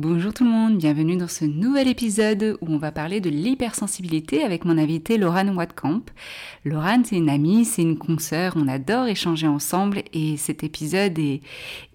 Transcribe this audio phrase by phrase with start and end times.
[0.00, 4.44] Bonjour tout le monde, bienvenue dans ce nouvel épisode où on va parler de l'hypersensibilité
[4.44, 6.02] avec mon invité Laurane Watkamp.
[6.64, 11.42] Laurane, c'est une amie, c'est une consoeur, on adore échanger ensemble et cet épisode est,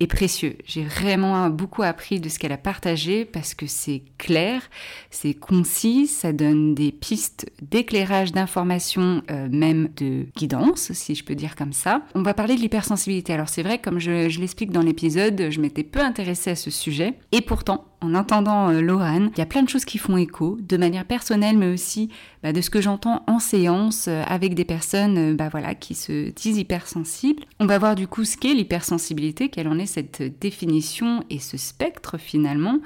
[0.08, 0.58] précieux.
[0.66, 4.64] J'ai vraiment beaucoup appris de ce qu'elle a partagé parce que c'est clair,
[5.10, 11.36] c'est concis, ça donne des pistes d'éclairage, d'information, euh, même de guidance, si je peux
[11.36, 12.02] dire comme ça.
[12.16, 13.32] On va parler de l'hypersensibilité.
[13.32, 17.14] Alors c'est vrai, comme je l'explique dans l'épisode, je m'étais peu intéressée à ce sujet
[17.32, 20.78] et pourtant, en entendant euh, il y a plein de choses qui font écho, de
[20.78, 22.10] manière personnelle, mais aussi
[22.44, 25.96] bah, de ce que j'entends en séance euh, avec des personnes euh, bah, voilà, qui
[25.96, 27.44] se disent hypersensibles.
[27.60, 31.58] On va voir du coup ce qu'est l'hypersensibilité, quelle en est cette définition et ce
[31.58, 32.80] spectre finalement.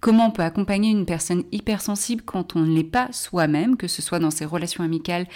[0.00, 4.02] Comment on peut accompagner une personne hypersensible quand on ne l'est pas soi-même, que ce
[4.02, 5.26] soit dans ses relations amicales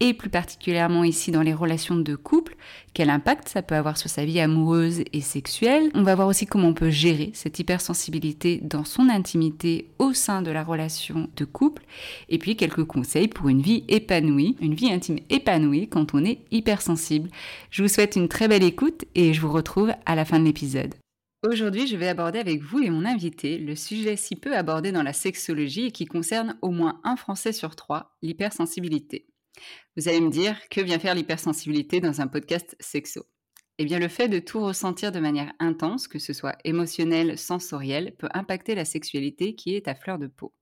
[0.00, 2.56] et plus particulièrement ici dans les relations de couple,
[2.92, 5.90] quel impact ça peut avoir sur sa vie amoureuse et sexuelle?
[5.94, 10.42] On va voir aussi comment on peut gérer cette hypersensibilité dans son intimité au sein
[10.42, 11.82] de la relation de couple,
[12.28, 16.40] et puis quelques conseils pour une vie épanouie, une vie intime épanouie quand on est
[16.50, 17.30] hypersensible.
[17.70, 20.44] Je vous souhaite une très belle écoute et je vous retrouve à la fin de
[20.44, 20.94] l'épisode.
[21.46, 25.02] Aujourd'hui, je vais aborder avec vous et mon invité le sujet si peu abordé dans
[25.02, 29.26] la sexologie et qui concerne au moins un Français sur trois, l'hypersensibilité.
[29.94, 33.26] Vous allez me dire, que vient faire l'hypersensibilité dans un podcast sexo?
[33.76, 38.16] Eh bien, le fait de tout ressentir de manière intense, que ce soit émotionnel, sensoriel,
[38.16, 40.54] peut impacter la sexualité qui est à fleur de peau.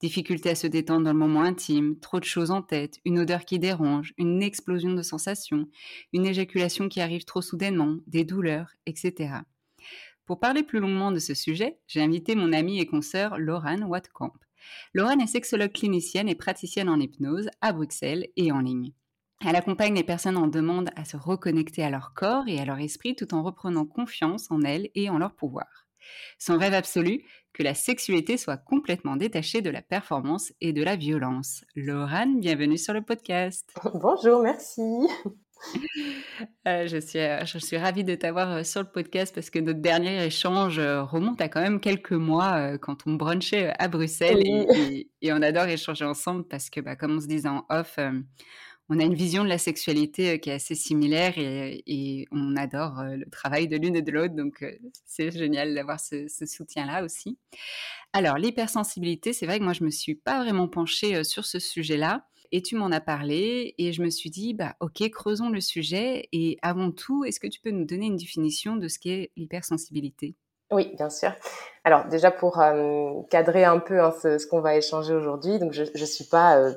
[0.00, 3.44] Difficulté à se détendre dans le moment intime, trop de choses en tête, une odeur
[3.44, 5.68] qui dérange, une explosion de sensations,
[6.14, 9.42] une éjaculation qui arrive trop soudainement, des douleurs, etc.
[10.26, 14.32] Pour parler plus longuement de ce sujet, j'ai invité mon amie et consoeur Laurane Watkamp.
[14.94, 18.92] Laurane est sexologue clinicienne et praticienne en hypnose à Bruxelles et en ligne.
[19.46, 22.78] Elle accompagne les personnes en demande à se reconnecter à leur corps et à leur
[22.78, 25.86] esprit tout en reprenant confiance en elles et en leur pouvoir.
[26.38, 27.22] Son rêve absolu,
[27.52, 31.64] que la sexualité soit complètement détachée de la performance et de la violence.
[31.74, 33.74] Laurane, bienvenue sur le podcast.
[33.94, 34.80] Bonjour, merci.
[36.66, 39.58] Euh, je, suis, euh, je suis ravie de t'avoir euh, sur le podcast parce que
[39.58, 44.42] notre dernier échange remonte à quand même quelques mois quand on brunchait à Bruxelles
[45.22, 47.98] et, on adore échanger ensemble parce que, bah, comme on se disait en off,
[48.88, 53.28] on a une vision de la sexualité qui est assez similaire et, on adore le
[53.30, 54.34] travail de l'une et de l'autre.
[54.34, 54.64] Donc,
[55.04, 57.38] c'est génial d'avoir ce, ce soutien-là aussi.
[58.12, 62.26] Alors, l'hypersensibilité, c'est vrai que moi, je me suis pas vraiment penchée sur ce sujet-là.
[62.52, 66.28] Et tu m'en as parlé et je me suis dit, bah ok, creusons le sujet.
[66.32, 70.34] Et avant tout, est-ce que tu peux nous donner une définition de ce qu'est l'hypersensibilité?
[70.70, 71.32] Oui, bien sûr.
[71.84, 72.62] Alors déjà pour
[73.30, 76.74] cadrer un peu hein, ce, qu'on va échanger aujourd'hui, donc je ne suis pas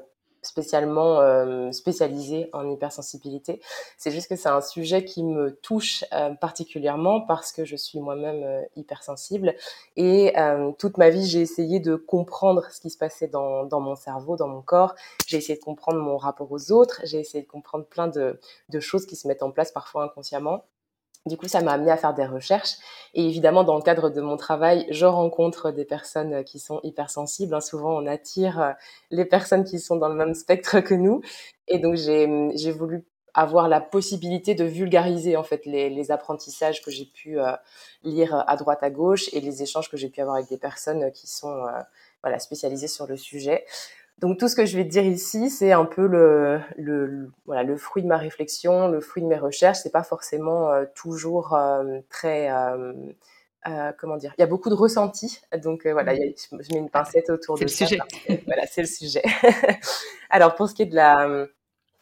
[0.47, 3.61] spécialement euh, spécialisée en hypersensibilité.
[3.97, 7.99] C'est juste que c'est un sujet qui me touche euh, particulièrement parce que je suis
[7.99, 9.55] moi-même euh, hypersensible
[9.95, 10.33] et
[10.77, 14.35] toute ma vie j'ai essayé de comprendre ce qui se passait dans, dans mon cerveau,
[14.35, 14.95] dans mon corps.
[15.27, 17.01] J'ai essayé de comprendre mon rapport aux autres.
[17.03, 18.39] J'ai essayé de comprendre plein de,
[18.69, 20.63] de choses qui se mettent en place parfois inconsciemment.
[21.27, 22.77] Du coup, ça m'a amené à faire des recherches.
[23.13, 26.79] Et évidemment, dans le cadre de mon travail, je rencontre des personnes euh, qui sont
[26.83, 27.53] hypersensibles.
[27.53, 27.61] Hein.
[27.61, 28.71] Souvent, on attire euh,
[29.11, 31.21] les personnes qui sont dans le même spectre que nous.
[31.67, 37.05] Et donc, j'ai voulu avoir la possibilité de vulgariser en fait les, apprentissages que j'ai
[37.05, 37.51] pu euh,
[38.03, 41.11] lire à droite à gauche et les échanges que j'ai pu avoir avec des personnes
[41.11, 41.65] qui sont
[42.23, 43.63] voilà spécialisées sur le sujet.
[44.19, 47.63] Donc tout ce que je vais te dire ici, c'est un peu le, le, voilà,
[47.63, 49.79] le fruit de ma réflexion, le fruit de mes recherches.
[49.83, 52.93] C'est pas forcément euh, toujours euh, très euh,
[53.99, 54.33] comment dire.
[54.37, 57.57] Il y a beaucoup de ressentis, donc voilà, y a, je mets une pincette autour
[57.57, 57.99] de le Sujet.
[58.47, 59.23] voilà, c'est le sujet.
[60.29, 61.47] Alors pour ce qui est de la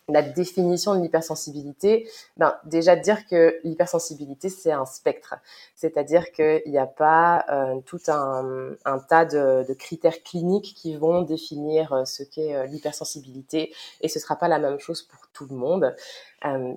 [0.08, 2.08] la définition de l'hypersensibilité,
[2.38, 5.36] ben déjà dire que l'hypersensibilité c'est un spectre,
[5.76, 11.92] c'est-à-dire qu'il n'y a pas euh, tout un, tas de, critères cliniques qui vont définir
[11.92, 15.56] euh, ce qu'est euh, l'hypersensibilité et ce sera pas la même chose pour tout le
[15.56, 15.96] monde.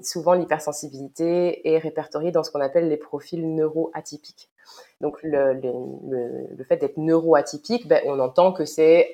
[0.03, 4.49] Souvent l'hypersensibilité est répertoriée dans ce qu'on appelle les profils neuroatypiques.
[5.03, 5.61] Donc le,
[6.67, 9.13] fait d'être neuroatypique, ben, on entend que c'est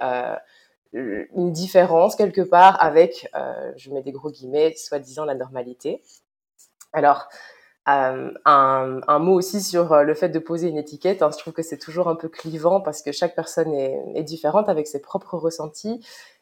[0.95, 6.03] une différence quelque part avec, euh, je mets des gros guillemets, soi-disant la normalité.
[6.93, 7.29] Alors,
[7.87, 11.23] euh, un, mot aussi sur euh, le fait de poser une étiquette.
[11.23, 14.69] Hein, je trouve que c'est toujours un peu clivant parce que chaque personne est, différente
[14.71, 16.01] avec ses propres ressentis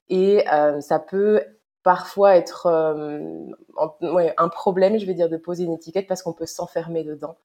[0.09, 1.43] et euh, ça peut
[1.83, 7.03] parfois être un problème, je vais dire, de poser une étiquette parce qu'on peut s'enfermer
[7.03, 7.37] dedans.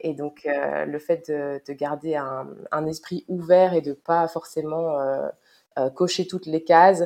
[0.00, 4.98] Et donc, le fait de, de garder un, un, esprit ouvert et de pas forcément
[5.78, 7.04] euh, cocher toutes les cases.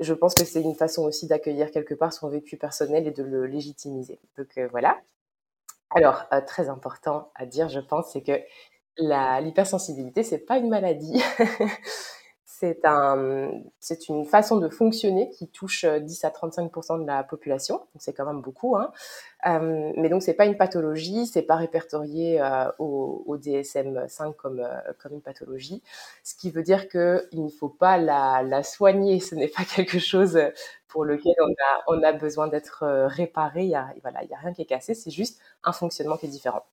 [0.00, 3.22] Je pense que c'est une façon aussi d'accueillir quelque part son vécu personnel et de
[3.22, 4.20] le légitimiser.
[4.36, 4.98] Donc euh, voilà.
[5.90, 8.40] Alors, euh, très important à dire, je pense, c'est que
[8.98, 11.22] l'hypersensibilité, c'est pas une maladie.
[12.60, 17.86] c'est un, c'est une façon de fonctionner qui touche 10 à 35% de la population.
[17.98, 18.76] C'est quand même beaucoup.
[18.76, 18.90] Hein.
[19.46, 24.58] Euh, mais donc c'est pas une pathologie, c'est pas répertorié euh, au, au, DSM-5 comme
[24.58, 25.84] euh, une pathologie,
[26.24, 29.20] ce qui veut dire que il ne faut pas la, soigner.
[29.20, 30.38] Ce n'est pas quelque chose
[30.88, 31.34] pour lequel
[31.86, 33.62] on a besoin d'être euh, réparé.
[33.62, 33.94] Il y a
[34.42, 34.94] rien qui est cassé.
[34.94, 36.64] C'est juste un fonctionnement qui est différent.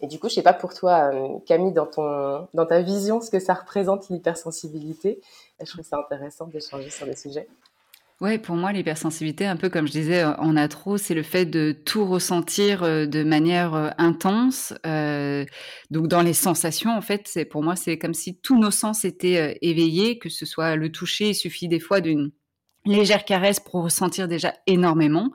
[0.00, 1.10] Et du coup, je sais pas pour toi,
[1.46, 5.20] Camille, dans ton dans ta vision, ce que ça représente l'hypersensibilité.
[5.60, 7.48] Je trouve ça intéressant d'échanger sur le sujet.
[8.20, 11.46] Ouais, pour moi, l'hypersensibilité, un peu comme je disais on a trop, c'est le fait
[11.46, 14.74] de tout ressentir euh, de manière euh, intense.
[14.86, 15.44] Euh,
[15.92, 19.56] donc, dans les sensations, en fait, pour moi, c'est comme si tous nos sens étaient
[19.62, 22.32] éveillés, que ce soit le toucher, il suffit des fois d'une
[22.84, 25.32] légère caresse pour ressentir déjà énormément.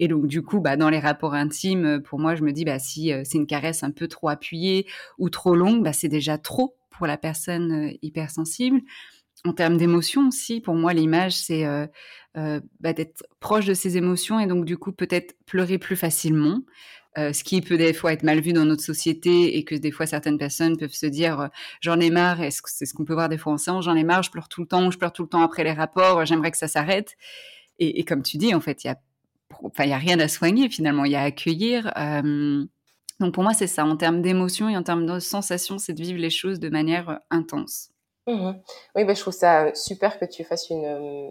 [0.00, 2.78] Et donc, du coup, bah, dans les rapports intimes, pour moi, je me dis, bah,
[2.78, 4.86] si c'est une caresse un peu trop appuyée
[5.18, 8.80] ou trop longue, bah, c'est déjà trop pour la personne hypersensible
[9.46, 11.86] en termes d'émotions aussi, pour moi, l'image, c'est euh,
[12.36, 16.62] euh, bah, d'être proche de ses émotions et donc du coup peut-être pleurer plus facilement,
[17.18, 19.90] euh, ce qui peut des fois être mal vu dans notre société et que des
[19.90, 21.48] fois certaines personnes peuvent se dire
[21.80, 24.22] j'en ai marre, c'est ce qu'on peut voir des fois en séance, j'en ai marre,
[24.22, 26.58] je pleure tout le temps, je pleure tout le temps après les rapports, j'aimerais que
[26.58, 27.16] ça s'arrête.
[27.78, 31.12] Et, comme tu dis, en fait, il y a, a rien à soigner finalement, il
[31.12, 31.92] y a à accueillir.
[33.20, 36.02] donc pour moi, c'est ça, en termes d'émotions et en termes de sensations, c'est de
[36.02, 37.90] vivre les choses de manière intense.
[38.26, 38.52] Mmh
[38.94, 41.30] oui, bah, je trouve ça super que tu fasses une,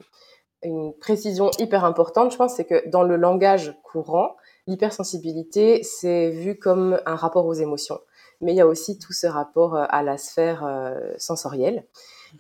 [0.63, 2.32] une précision hyper importante.
[2.32, 4.36] Je pense c'est que dans le langage courant,
[4.67, 8.00] l'hypersensibilité, c'est vu comme un rapport aux émotions.
[8.41, 10.67] Mais il y a aussi tout ce rapport à la sphère
[11.17, 11.86] sensorielle,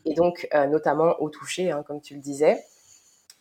[0.03, 2.61] et donc notamment au toucher, hein, comme tu le disais.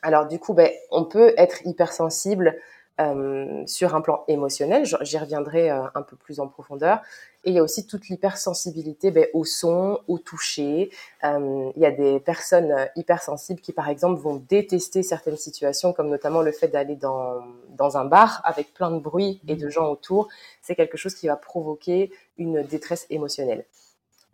[0.02, 2.60] Alors du coup, ben, on peut être hypersensible
[3.00, 7.00] euh, sur un plan émotionnel, j'y reviendrai euh, un peu plus en profondeur.
[7.44, 10.90] Et il y a aussi toute l'hypersensibilité ben, au son, au toucher.
[11.24, 16.08] Euh, il y a des personnes hypersensibles qui, par exemple, vont détester certaines situations, comme
[16.08, 19.90] notamment le fait d'aller dans, dans un bar avec plein de bruit et de gens
[19.90, 20.28] autour.
[20.62, 23.64] C'est quelque chose qui va provoquer une détresse émotionnelle.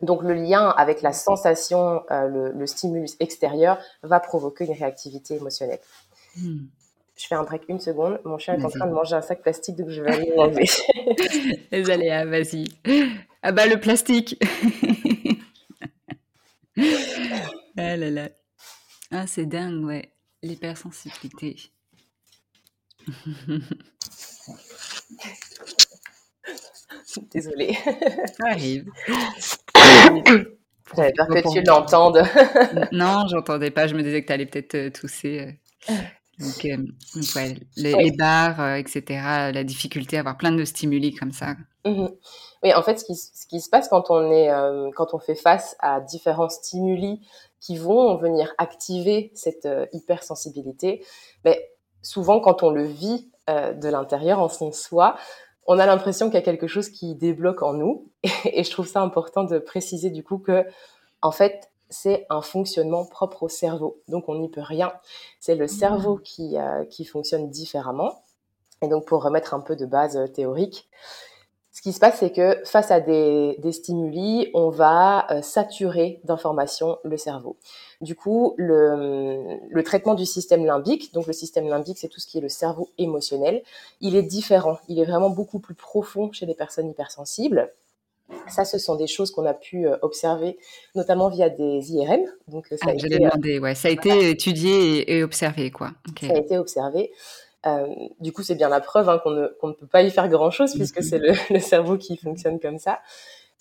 [0.01, 5.79] Donc le lien avec la sensation, le, le, stimulus extérieur va provoquer une réactivité émotionnelle.
[6.37, 6.65] Hmm.
[7.21, 8.19] Je fais un break une seconde.
[8.25, 10.65] Mon chien est en train de manger un sac plastique, donc je vais aller l'enlever.
[11.71, 12.65] Les ah, vas-y.
[13.43, 14.41] Ah bah le plastique.
[17.77, 18.29] ah là là.
[19.11, 20.11] Ah c'est dingue, ouais.
[20.41, 21.57] L'hypersensibilité.
[27.31, 27.73] Désolée.
[27.75, 28.89] Ça arrive.
[30.95, 32.23] J'avais peur que tu l'entendes.
[32.91, 33.85] non, j'entendais pas.
[33.85, 34.89] Je me disais que tu allais peut-être euh,
[36.41, 36.77] Euh.
[36.77, 39.03] Donc, euh, les, barres, etc.,
[39.53, 41.55] la difficulté à avoir plein de stimuli comme ça.
[41.85, 42.07] Mmh
[42.63, 44.51] oui, en fait, ce qui, ce qui, se passe quand on, est,
[44.95, 47.19] quand on fait face à différents stimuli
[47.59, 51.03] qui vont venir activer cette hypersensibilité,
[51.43, 51.71] mais
[52.03, 55.15] souvent quand on le vit de l'intérieur, en son soi,
[55.67, 58.09] on a l'impression qu'il y a quelque chose qui débloque en nous.
[58.45, 60.65] Et, je trouve ça important de préciser du coup que,
[61.21, 64.01] en fait, c'est un fonctionnement propre au cerveau.
[64.07, 64.91] Donc on n'y peut rien.
[65.39, 66.21] C'est le cerveau mmh.
[66.21, 68.23] qui, euh, qui fonctionne différemment.
[68.81, 70.89] Et donc pour remettre un peu de base euh, théorique,
[71.73, 76.97] ce qui se passe, c'est que face à des, stimuli, on va euh, saturer d'informations
[77.05, 77.55] le cerveau.
[78.01, 82.39] Du coup, le, traitement du système limbique, donc le système limbique, c'est tout ce qui
[82.39, 83.63] est le cerveau émotionnel,
[84.01, 84.79] il est différent.
[84.89, 87.71] Il est vraiment beaucoup plus profond chez les personnes hypersensibles.
[88.47, 90.57] Ça, ce sont des choses qu'on a pu euh, observer,
[90.95, 92.21] notamment via des IRM.
[92.47, 93.75] Donc, ça a ah, été, ouais.
[93.75, 95.91] Ça a été étudié et, observé, quoi.
[96.19, 97.11] Ça a été observé.
[97.65, 97.87] Euh,
[98.19, 100.73] du coup, c'est bien la preuve hein, qu'on ne, ne, peut pas y faire grand-chose
[100.73, 101.03] puisque mhm.
[101.03, 102.99] c'est le, le, cerveau qui fonctionne comme ça.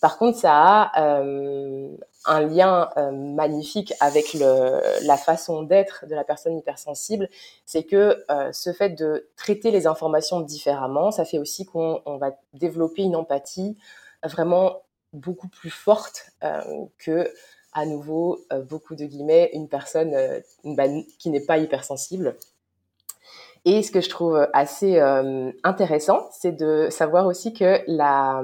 [0.00, 6.14] Par contre, ça a euh, un lien euh, magnifique avec le, la façon d'être de
[6.14, 7.28] la personne hypersensible.
[7.66, 12.30] C'est que euh, ce fait de traiter les informations différemment, ça fait aussi qu'on va
[12.54, 13.76] développer une empathie
[14.24, 16.60] vraiment beaucoup plus forte euh,
[16.98, 17.32] que,
[17.72, 20.14] à nouveau, euh, beaucoup de guillemets, une personne
[20.64, 20.84] bah,
[21.18, 22.36] qui n'est pas hypersensible.
[23.64, 28.42] Et ce que je trouve assez euh, intéressant, c'est de savoir aussi que la,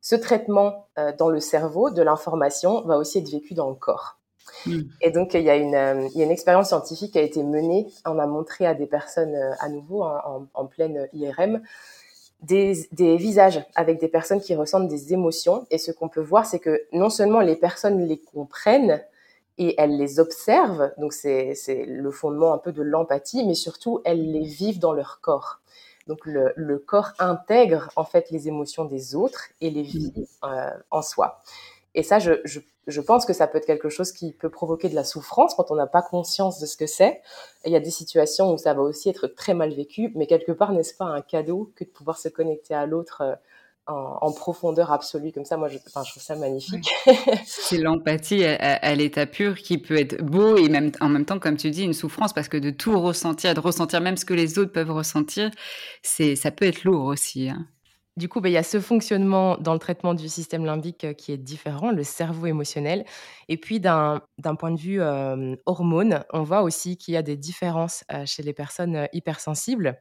[0.00, 4.18] ce traitement euh, dans le cerveau de l'information va aussi être vécu dans le corps.
[4.66, 4.82] Hmm.
[5.00, 7.22] Et donc, il y, a une, euh, il y a une expérience scientifique qui a
[7.22, 7.88] été menée.
[8.06, 11.60] On a montré à des personnes, à nouveau, en, en, pleine IRM,
[12.46, 15.66] des, visages avec des personnes qui ressentent des émotions.
[15.70, 19.02] Et ce qu'on peut voir, c'est que non seulement les personnes les comprennent,
[19.56, 21.54] et elles les observent, donc c'est
[21.86, 25.60] le fondement un peu de l'empathie, mais surtout elles les vivent dans leur corps.
[26.08, 30.12] Donc le, le, corps intègre en fait les émotions des autres et les vit
[30.44, 31.40] euh, en soi.
[31.94, 34.88] Et ça, je, je, je, pense que ça peut être quelque chose qui peut provoquer
[34.88, 37.20] de la souffrance quand on n'a pas conscience de ce que c'est.
[37.64, 40.52] Il y a des situations où ça va aussi être très mal vécu, mais quelque
[40.52, 43.34] part, n'est-ce pas un cadeau que de pouvoir se connecter à l'autre euh,
[43.86, 45.56] en, profondeur absolue comme ça?
[45.56, 46.92] Moi, je, trouve ça magnifique.
[47.46, 51.56] C'est l'empathie à, l'état pur qui peut être beau et même en même temps, comme
[51.56, 54.58] tu dis, une souffrance parce que de tout ressentir, de ressentir même ce que les
[54.58, 55.48] autres peuvent ressentir,
[56.02, 57.50] c'est ça peut être lourd aussi.
[57.50, 57.68] Hein.
[58.16, 61.14] Du coup, bah, il y a ce fonctionnement dans le traitement du système limbique euh,
[61.14, 63.04] qui est différent, le cerveau émotionnel.
[63.48, 64.20] Et puis, d'un
[64.56, 68.42] point de vue euh, hormone, on voit aussi qu'il y a des différences euh, chez
[68.44, 70.00] les personnes hypersensibles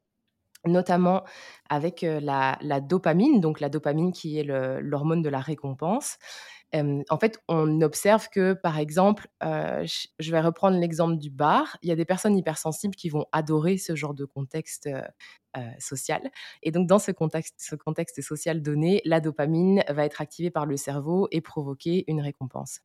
[0.66, 1.26] notamment
[1.70, 6.18] avec la, dopamine, donc la dopamine qui est l'hormone de la récompense.
[6.74, 11.92] en fait, on observe que, par exemple, je vais reprendre l'exemple du bar, il y
[11.92, 14.88] a des personnes hypersensibles qui vont adorer ce genre de contexte
[15.80, 16.32] social.
[16.62, 20.66] Et donc, dans ce contexte, ce contexte social donné, la dopamine va être activée par
[20.66, 22.82] le cerveau et provoquer une récompense.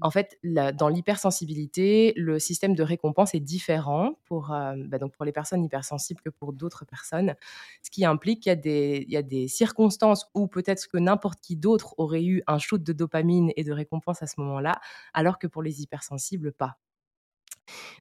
[0.00, 5.24] En fait, dans l'hypersensibilité, le système de récompense est différent pour, euh, bah, donc pour
[5.24, 7.34] les personnes hypersensibles que pour d'autres personnes,
[7.82, 11.94] ce qui implique qu'il y y a des circonstances où peut-être que n'importe qui d'autre
[11.98, 14.80] aurait eu un shoot de dopamine et de récompense à ce moment-là,
[15.14, 16.78] alors que pour les hypersensibles, pas.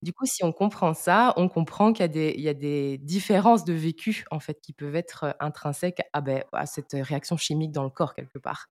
[0.01, 2.05] Du coup, si on comprend ça, on comprend qu'il
[2.39, 6.93] y a des, différences de vécu en fait qui peuvent être intrinsèques ben, à, cette
[6.93, 8.67] réaction chimique dans le corps quelque part.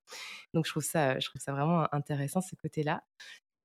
[0.54, 3.02] Donc je trouve ça, je trouve ça vraiment intéressant ce côté-là.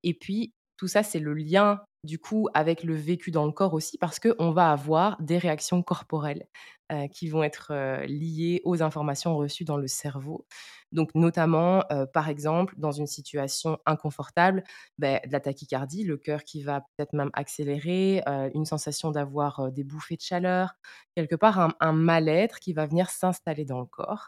[0.03, 3.73] Et puis tout ça, c'est le lien du coup avec le vécu dans le corps
[3.73, 6.45] aussi parce qu'on va avoir des réactions corporelles
[6.91, 10.45] euh, qui vont être euh, liées aux informations reçues dans le cerveau.
[10.91, 14.65] Donc notamment, euh, par exemple, dans une situation inconfortable,
[14.97, 18.21] ben, de la tachycardie, le cœur qui va peut-être même accélérer,
[18.53, 20.73] une sensation d'avoir des bouffées de chaleur,
[21.15, 24.27] quelque part un, un mal-être qui va venir s'installer dans le corps.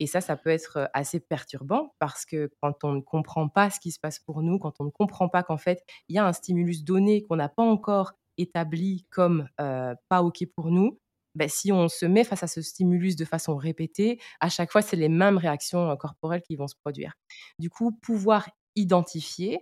[0.00, 3.78] Et ça, ça peut être assez perturbant parce que quand on ne comprend pas ce
[3.78, 6.26] qui se passe pour nous, quand on ne comprend pas qu'en fait, il y a
[6.26, 10.98] un stimulus donné qu'on n'a pas encore établi comme pas OK pour nous,
[11.34, 14.82] ben, si on se met face à ce stimulus de façon répétée, à chaque fois,
[14.82, 17.14] c'est les mêmes réactions corporelles qui vont se produire.
[17.58, 19.60] Du coup, pouvoir identifier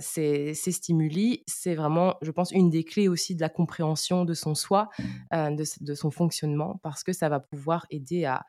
[0.00, 4.34] ces, ces, stimuli, c'est vraiment, je pense, une des clés aussi de la compréhension de
[4.34, 4.88] son soi,
[5.32, 8.42] de, de, son fonctionnement, parce que ça va pouvoir aider à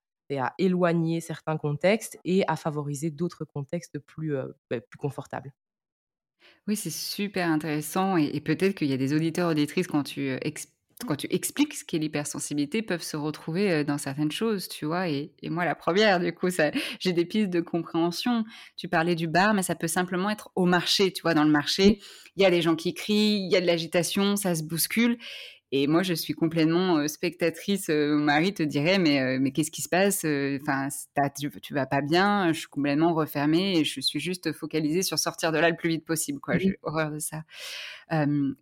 [0.57, 5.53] éloigner certains contextes et à favoriser d'autres contextes plus, euh, bah, plus confortables.
[6.67, 10.21] Oui, c'est super intéressant et et peut-être qu'il y a des auditeurs, auditrices quand tu,
[10.29, 10.67] heu, ex
[11.05, 15.09] quand tu expliques ce qu'est l'hypersensibilité, peuvent se retrouver, dans certaines choses, tu vois?
[15.09, 16.49] Et et moi la première du coup,
[16.99, 18.43] j'ai des pistes de compréhension.
[18.77, 21.33] Tu parlais du bar, mais ça peut simplement être au marché, tu vois?
[21.33, 21.99] Dans le marché,
[22.35, 25.17] il y a des gens qui crient, il y a de l'agitation, ça se bouscule
[25.73, 29.81] et moi, je suis complètement, spectatrice, heu, mon mari te dirait: «Mais, mais qu'est-ce qui
[29.81, 30.25] se passe?
[30.25, 30.89] Enfin,
[31.39, 35.17] tu tu vas pas bien?» je suis complètement refermée et je suis juste focalisée sur
[35.19, 36.57] sortir de là le plus vite possible, quoi.
[36.57, 37.43] Mmh J'ai horreur de ça.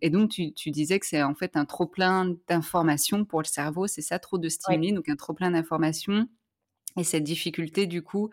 [0.02, 3.46] Et donc tu tu disais que c'est en fait un trop plein d'informations pour le
[3.46, 4.18] cerveau, c'est ça?
[4.18, 4.80] Trop de Ouais.
[4.80, 6.28] stimuli, donc un trop plein d'informations
[6.98, 8.30] et cette difficulté du coup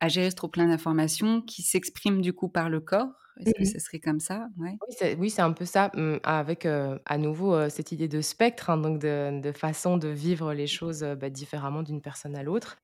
[0.00, 3.10] à gérer ce trop plein d'informations qui s'exprime du coup par le corps?
[3.40, 4.48] Est-ce que Mmh ça serait comme ça?
[4.58, 4.78] Ouais.
[4.80, 8.68] Oui, c'est oui, c'est un peu ça, mmh, avec, à nouveau, cette idée de spectre,
[8.70, 12.42] hein, donc de de façon de vivre les choses, heu, bah, différemment d'une personne à
[12.42, 12.78] l'autre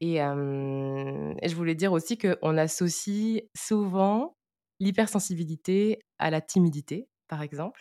[0.00, 4.36] et et je voulais dire aussi qu'on associe souvent
[4.80, 7.80] l'hypersensibilité à la timidité, par exemple,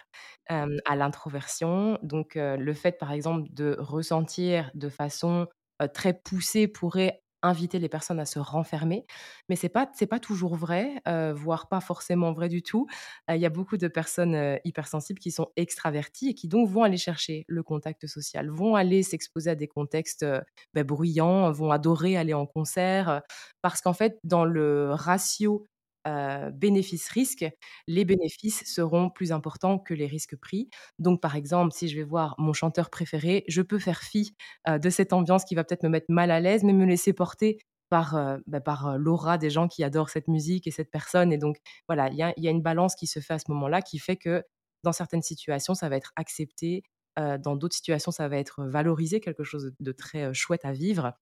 [0.49, 1.97] à l'introversion.
[2.03, 5.47] Donc le fait, par exemple, de ressentir de façon,
[5.93, 9.05] très poussée pourrait inviter les personnes à se renfermer,
[9.49, 12.87] mais c'est pas c'est pas toujours vrai, heu, voire pas forcément vrai du tout.
[13.29, 16.69] Heu, il y a beaucoup de personnes, heu, hypersensibles qui sont extraverties et qui donc
[16.69, 20.25] vont aller chercher le contact social, vont aller s'exposer à des contextes,
[20.73, 23.21] bah, bruyants, vont adorer aller en concert,
[23.61, 25.67] parce qu'en fait, dans le ratio,
[26.07, 27.45] heu, bénéfice-risque,
[27.87, 30.69] les bénéfices seront plus importants que les risques pris.
[30.99, 34.35] Donc par exemple, si je vais voir mon chanteur préféré, je peux faire fi,
[34.69, 37.13] heu, de cette ambiance qui va peut-être me mettre mal à l'aise, mais me laisser
[37.13, 37.57] porter
[37.89, 41.31] par, heu, bah, par, heu, l'aura des gens qui adorent cette musique et cette personne
[41.33, 41.57] et donc
[41.87, 44.17] voilà, il y y a une balance qui se fait à ce moment-là, qui fait
[44.17, 44.43] que
[44.83, 46.83] dans certaines situations, ça va être accepté,
[47.17, 51.13] dans d'autres situations, ça va être valorisé, quelque chose de très, chouette à vivre.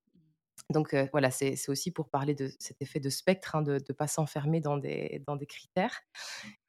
[0.70, 4.08] Donc voilà, c'est aussi pour parler de cet effet de spectre, hein, de ne pas
[4.08, 6.02] s'enfermer dans des dans des critères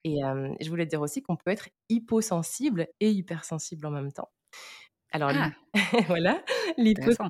[0.04, 4.30] et hem, je voulais dire aussi qu'on peut être hyposensible et hypersensible en même temps.
[5.12, 5.52] Alors Ah!
[6.08, 6.42] voilà,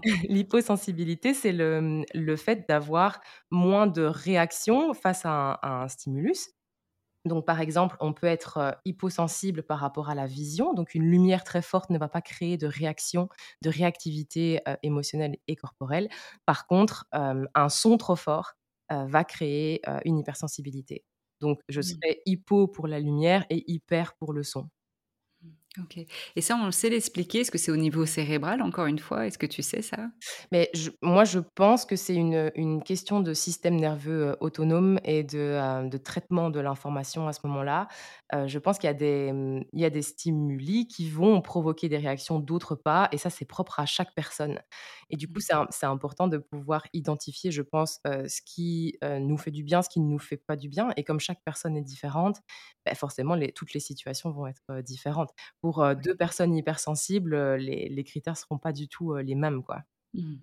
[0.29, 5.89] l'hyposensibilité, c'est le, mmh, le fait d'avoir moins de réaction face à un à un
[5.89, 6.51] stimulus.
[7.25, 11.45] Donc par exemple, on peut être, hyposensible par rapport à la vision, donc une lumière
[11.45, 13.29] très forte ne va pas créer de réaction,
[13.63, 16.09] de réactivité, émotionnelle et corporelle.
[16.47, 18.55] Par contre, un son trop fort,
[18.91, 21.05] va créer, une hypersensibilité.
[21.41, 22.03] Donc je Mmh.
[22.03, 24.69] serai hypo pour la lumière et hyper pour le son.
[25.81, 25.97] OK
[26.37, 27.41] et ça, on sait l'expliquer?
[27.41, 29.27] Est-ce que c'est au niveau cérébral, encore une fois?
[29.27, 29.97] Est-ce que tu sais ça?
[30.51, 35.39] Mais moi, je pense que c'est une, question de système nerveux, heu, autonome et de,
[35.85, 37.89] heu, de traitement de l'information à ce moment-là.
[38.35, 38.93] Heu, je pense qu'il y
[39.73, 43.47] il y a des stimuli qui vont provoquer des réactions, d'autres pas et ça, c'est
[43.47, 44.61] propre à chaque personne
[45.13, 48.99] et du coup, c'est im c'est important de pouvoir identifier, je pense, heu, ce qui,
[49.05, 51.21] heu, nous fait du bien, ce qui ne nous fait pas du bien et comme
[51.21, 52.41] chaque personne est différente,
[52.87, 55.31] bah, forcément les toutes les situations vont être, heu, différentes.
[55.61, 59.85] Pour, heu, 2 personnes hypersensibles, les les critères seront pas du tout, les mêmes, quoi.
[60.15, 60.35] Mmh.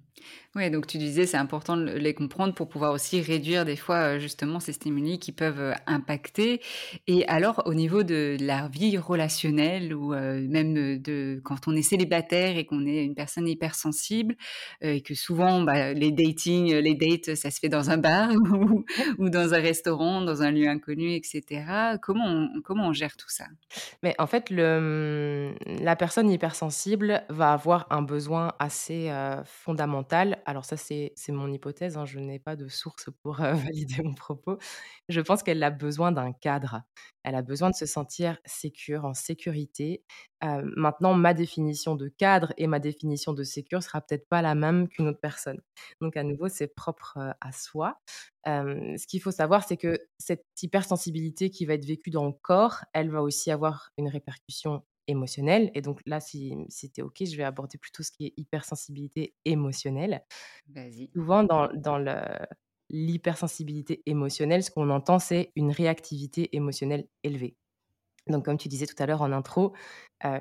[0.55, 4.15] Ouais, donc tu disais, c'est important de les comprendre pour pouvoir aussi réduire des fois,
[4.15, 6.60] heu, justement ces stimuli qui peuvent, heu, impacter
[7.08, 11.84] et alors au niveau de la vie relationnelle ou, heu, même, de quand on est
[11.84, 14.36] célibataire et qu'on est une personne hypersensible,
[14.82, 18.32] et que souvent, bah, les dating, les dates, ça se fait dans un bar
[19.19, 21.97] ou dans un restaurant, dans un lieu inconnu et cetera.
[21.99, 23.45] Comment on comment on gère tout ça?
[24.03, 30.41] Mais en fait, mmh, la personne hypersensible va avoir un besoin assez, heu, fondamental.
[30.45, 34.13] Alors ça, c'est mon hypothèse, hein, je n'ai pas de source pour, heu, valider mon
[34.15, 34.58] propos.
[35.10, 36.82] Je pense qu'elle a besoin d'un cadre.
[37.24, 40.04] Elle a besoin de se sentir sécure, en sécurité.
[40.43, 44.56] Heu, maintenant, ma définition de cadre et ma définition de sécure sera peut-être pas la
[44.56, 45.62] même qu'une autre personne.
[46.02, 48.00] Donc à nouveau, c'est propre, heu, à soi.
[48.45, 52.84] Ce qu'il faut savoir, c'est que cette hypersensibilité qui va être vécue dans le corps,
[52.93, 57.17] elle va aussi avoir une répercussion émotionnelle et donc là, si si tu es OK,
[57.26, 60.24] je vais aborder plutôt ce qui est hypersensibilité émotionnelle.
[60.67, 61.12] Vas-y.
[61.15, 62.15] Souvent dans dans le
[62.91, 67.56] l'hypersensibilité émotionnelle, ce qu'on entend, c'est une réactivité émotionnelle élevée.
[68.28, 69.74] Donc comme tu disais tout à l'heure en intro,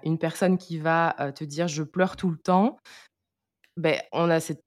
[0.05, 2.79] une personne qui va, te dire: «Je pleure tout le temps»,
[3.77, 4.65] Beh, on a cette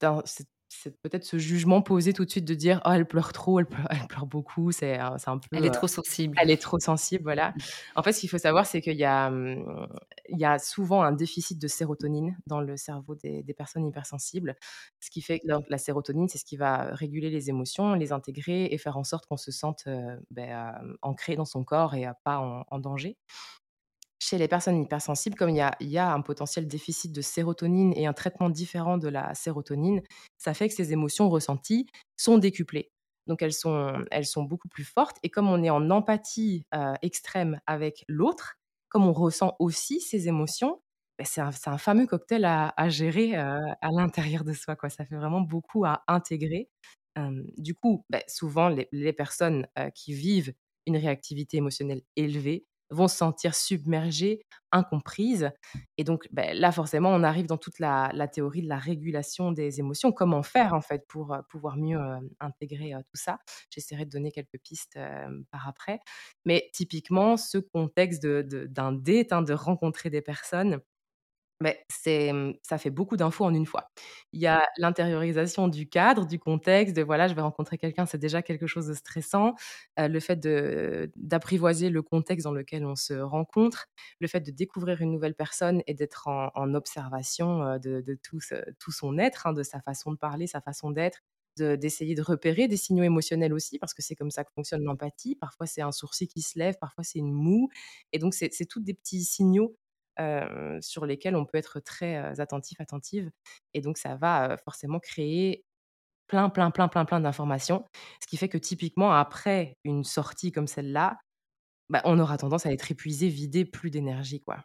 [0.72, 3.66] cette peut-être ce jugement posé tout de suite de dire: «Oh elle pleure trop, elle
[3.68, 6.42] pleure elle pleure beaucoup, c'est un c'est un Elle peu, est trop sensible.
[6.42, 7.56] elle est trop sensible», voilà.
[7.96, 9.32] En fait, ce qu'il faut savoir, c'est qu'il y a,
[10.30, 14.56] il y a souvent un déficit de sérotonine dans le cerveau des des personnes hypersensibles.
[15.02, 18.12] Ce qui fait que donc la sérotonine, c'est ce qui va réguler les émotions, les
[18.14, 22.40] intégrer et faire en sorte qu'on se sente, hem, ancré dans son corps et, pas
[22.40, 23.18] en en danger.
[24.38, 28.50] Les personnes hypersensibles, comme il y a un potentiel déficit de sérotonine et un traitement
[28.50, 30.02] différent de la sérotonine,
[30.38, 32.92] ça fait que ces émotions ressenties sont décuplées.
[33.28, 36.94] donc elles sont elles sont beaucoup plus fortes et comme on est en empathie, heu,
[37.02, 38.56] extrême avec l'autre,
[38.90, 40.82] comme on ressent aussi ses émotions,
[41.20, 44.76] beh, c'est un fameux cocktail à à gérer, heu, à l'intérieur de soi.
[44.90, 46.70] Ça fait vraiment beaucoup à intégrer.
[47.16, 50.54] Hem, du coup, beh, souvent les personnes, qui vivent
[50.88, 55.52] une réactivité émotionnelle élevée vont se sentir submergées, incomprises
[55.98, 59.80] et donc, beh, là, forcément, on arrive dans toute la théorie de la régulation des
[59.80, 60.12] émotions.
[60.12, 63.40] Comment faire, en fait, pour, heu, pouvoir mieux, hem, intégrer, heu, tout ça?
[63.70, 64.98] J'essaierai de donner quelques pistes,
[65.52, 66.00] par après.
[66.46, 70.80] Mais typiquement, ce contexte de de d'un date, hein, de rencontrer des personnes,
[71.62, 73.92] beh, c'est, mmh, ça fait beaucoup d'infos en une fois.
[74.34, 78.18] Il y a l'intériorisation du cadre, du contexte, de voilà, je vais rencontrer quelqu'un, c'est
[78.18, 79.56] déjà quelque chose de stressant.
[79.98, 83.88] Le fait de d'apprivoiser le contexte dans lequel on se rencontre,
[84.20, 88.18] le fait de découvrir une nouvelle personne et d'être en en observation, de de
[88.80, 91.20] tout son être, hein, de sa façon de parler, sa façon d'être,
[91.58, 94.84] de d'essayer de repérer des signaux émotionnels aussi parce que c'est comme ça que fonctionne
[94.84, 95.36] l'empathie.
[95.36, 97.70] Parfois, c'est un sourcil qui se lève, parfois c'est une moue
[98.14, 99.76] et donc c'est c'est tous des petits signaux
[100.20, 103.30] heu, sur lesquels on peut être très, heu, attentif, attentive
[103.74, 105.64] et donc ça va, heu, forcément créer
[106.28, 107.86] plein, plein, plein, plein, plein d'informations.
[108.22, 111.20] Ce qui fait que typiquement après une sortie comme celle-là,
[111.90, 114.60] bah, on aura tendance à être épuisé, vidé, plus d'énergie, quoi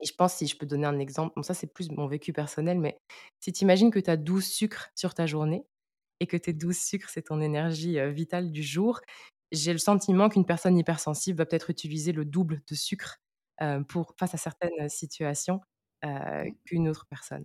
[0.00, 2.78] et je pense si je peux donner un exemple, ça c'est plus mon vécu personnel,
[2.80, 2.98] mais
[3.40, 5.64] si tu imagines que tu as 12 sucres sur ta journée
[6.20, 9.00] et que tes 12 sucres, c'est ton énergie, vitale du jour,
[9.52, 13.18] j'ai le sentiment qu'une personne hypersensible va peut-être utiliser le double de sucre
[13.88, 15.60] pour face à certaines situations,
[16.04, 17.44] heu, qu'une autre personne.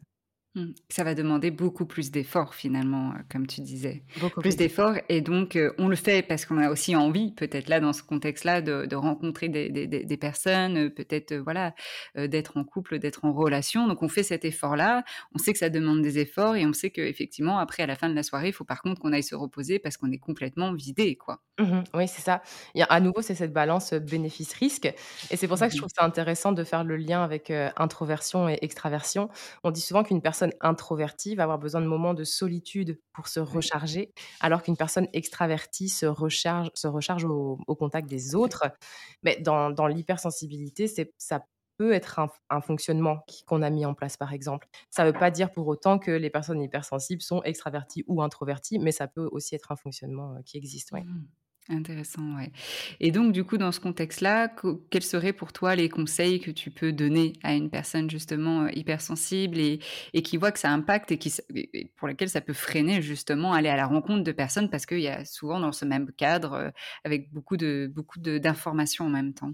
[0.58, 0.74] Mmh.
[0.89, 4.06] Ça va demander beaucoup plus d'efforts finalement, heu, comme tu disais.
[4.15, 4.96] Beaucoup Plus plus d'efforts.
[5.10, 8.04] et donc heu, on le fait parce qu'on a aussi envie, peut-être là, dans ce
[8.04, 11.76] contexte-là, de de rencontrer des des des des personnes, heu, peut-être, voilà,
[12.15, 13.88] d'être en couple, d'être en relation.
[13.88, 15.04] Donc on fait cet effort-là.
[15.36, 18.08] On sait que ça demande des efforts et on sait qu'effectivement, après, à la fin
[18.10, 20.74] de la soirée, il faut par contre qu'on aille se reposer parce qu'on est complètement
[20.74, 21.41] vidé, quoi.
[21.60, 22.41] Mmh Oui, c'est ça.
[22.80, 24.86] A à nouveau, c'est cette balance, bénéfice-risque
[25.32, 27.52] et c'est pour ça que je Mmh trouve ça intéressant de faire le lien avec,
[27.78, 29.30] introversion et extraversion.
[29.63, 33.39] On dit souvent qu'une personne introvertie va avoir besoin de moments de solitude pour se
[33.39, 38.65] recharger, alors qu'une personne extravertie se recharge se recharge au au contact des autres.
[39.23, 41.45] Mais dans dans l'hypersensibilité, c'est ça
[41.77, 44.67] peut être un un fonctionnement qu'on a mis en place, par exemple.
[44.89, 48.79] Ça ne veut pas dire pour autant que les personnes hypersensibles sont extraverties ou introverties,
[48.79, 51.05] mais ça peut aussi être un fonctionnement, heu, qui existe, ouais.
[51.05, 51.27] Mmh
[51.69, 52.51] Intéressant, ouais.
[53.01, 56.49] Et donc, du coup, dans ce contexte-là, co quels seraient pour toi les conseils que
[56.49, 59.80] tu peux donner à une personne justement, heu, hypersensible et
[60.13, 61.30] et qui voit que ça impacte et qui
[61.97, 64.69] pour laquelle ça peut freiner justement aller à la rencontre de personnes?
[64.69, 66.71] Parce qu'il y a souvent dans ce même cadre, heu,
[67.03, 69.51] avec beaucoup de beaucoup de d'informations en même temps?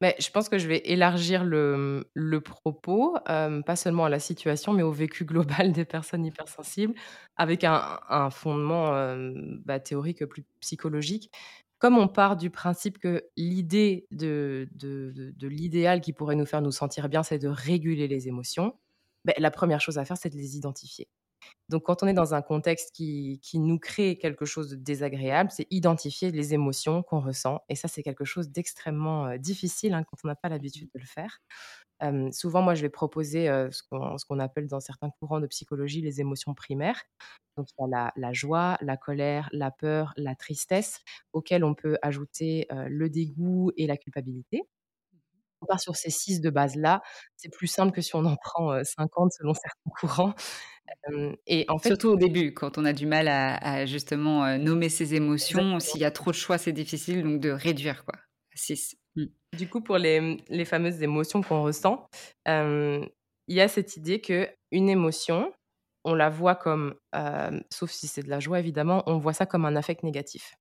[0.00, 2.04] Mais je pense que je vais élargir le,
[2.40, 6.94] propos, pas seulement à la situation, mais au vécu global des personnes hypersensibles,
[7.36, 9.16] avec un fondement,
[9.64, 11.30] bah, théorique plus psychologique.
[11.78, 14.68] Comme on part du principe que l'idée de
[15.42, 18.74] l'idéal qui pourrait nous faire nous sentir bien, c'est de réguler les émotions,
[19.24, 21.08] beh, la première chose à faire, c'est de les identifier.
[21.68, 25.50] Donc, quand on est dans un contexte qui qui nous crée quelque chose de désagréable,
[25.52, 30.16] c'est identifier les émotions qu'on ressent et ça, c'est quelque chose d'extrêmement, difficile, hein, quand
[30.24, 31.40] on n'a pas l'habitude de le faire.
[32.32, 33.82] Souvent, moi, je vais proposer, ce
[34.26, 37.02] qu'on appelle dans certains courants de psychologie les émotions primaires.
[37.56, 41.00] Donc il y a la la joie, la colère, la peur, la tristesse,
[41.32, 44.62] auxquelles on peut ajouter, le dégoût et la culpabilité.
[45.62, 47.02] On part sur ces 6 de base-là,
[47.36, 50.34] c'est plus simple que si on en prend, heu, 50 selon certains courants.
[51.46, 54.88] Et en fait Surtout au début, quand on a du mal à à justement, nommer
[54.88, 55.80] ses émotions.
[55.80, 58.96] S'il y a trop de choix, c'est difficile donc de réduire quoi, à 6.
[59.16, 59.24] Mmh.
[59.56, 62.08] Du coup, pour les, mmh, les fameuses émotions qu'on ressent,
[62.46, 63.10] il
[63.56, 65.52] y a cette idée qu'une émotion,
[66.04, 66.94] on la voit comme,
[67.70, 70.54] sauf si c'est de la joie évidemment, on voit ça comme un affect négatif.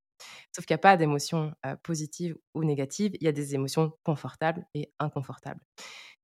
[0.55, 1.53] Sauf qu'il y a pas d'émotions,
[1.83, 5.61] positives ou négatives, il y a des émotions confortables et inconfortables.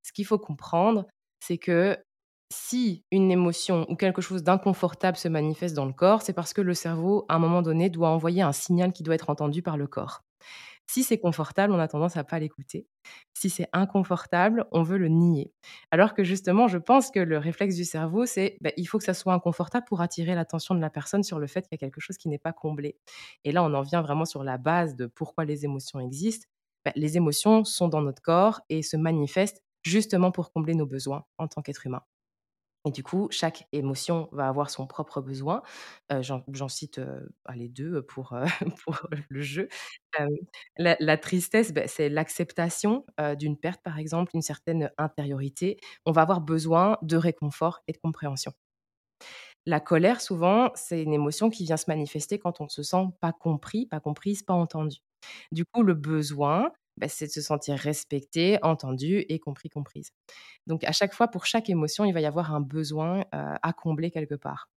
[0.02, 1.06] Ce qu'il faut comprendre,
[1.40, 1.98] c'est que
[2.50, 6.60] si une émotion ou quelque chose d'inconfortable se manifeste dans le corps, c'est parce que
[6.62, 9.76] le cerveau, à un moment donné, doit envoyer un signal qui doit être entendu par
[9.78, 10.23] le corps.
[10.86, 12.86] Si c'est confortable, on a tendance à pas l'écouter.
[13.32, 15.52] Si c'est inconfortable, on veut le nier.
[15.90, 19.04] Alors que justement, je pense que le réflexe du cerveau, c'est, bah, il faut que
[19.04, 21.78] ça soit inconfortable pour attirer l'attention de la personne sur le fait qu'il y a
[21.78, 22.96] quelque chose qui n'est pas comblé.
[23.44, 26.46] Et là, on en vient vraiment sur la base de pourquoi les émotions existent.
[26.84, 31.24] Bah, les émotions sont dans notre corps et se manifestent justement pour combler nos besoins
[31.38, 32.02] en tant qu'être humain.
[32.86, 35.62] Et du coup, chaque émotion va avoir son propre besoin.
[36.12, 38.36] Heu, j'en cite, heu, allez 2 pour,
[39.30, 39.68] le jeu.
[40.78, 43.04] La tristesse, beh, c'est l'acceptation,
[43.38, 45.78] d'une perte, par exemple, une certaine intériorité.
[46.06, 48.52] On va avoir besoin de réconfort et de compréhension.
[49.66, 53.06] La colère, souvent, c'est une émotion qui vient se manifester quand on ne se sent
[53.20, 54.98] pas compris, pas comprise, pas entendu.
[55.52, 60.10] Du coup, le besoin, bah, c'est de se sentir respecté, entendu et compris, comprise.
[60.66, 63.72] Donc, à chaque fois, pour chaque émotion, il va y avoir un besoin euh, à
[63.72, 64.70] combler quelque part.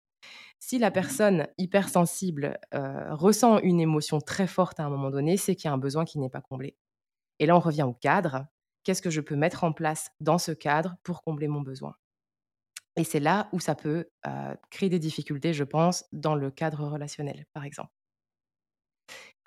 [0.60, 5.54] Si la personne hypersensible euh, ressent une émotion très forte à un moment donné, c'est
[5.54, 6.76] qu'il y a un besoin qui n'est pas comblé.
[7.38, 8.46] Et là, on revient au cadre.
[8.82, 11.94] Qu'est-ce que je peux mettre en place dans ce cadre pour combler mon besoin?
[12.96, 16.84] Et c'est là où ça peut euh, créer des difficultés, je pense, dans le cadre
[16.88, 17.92] relationnel, par exemple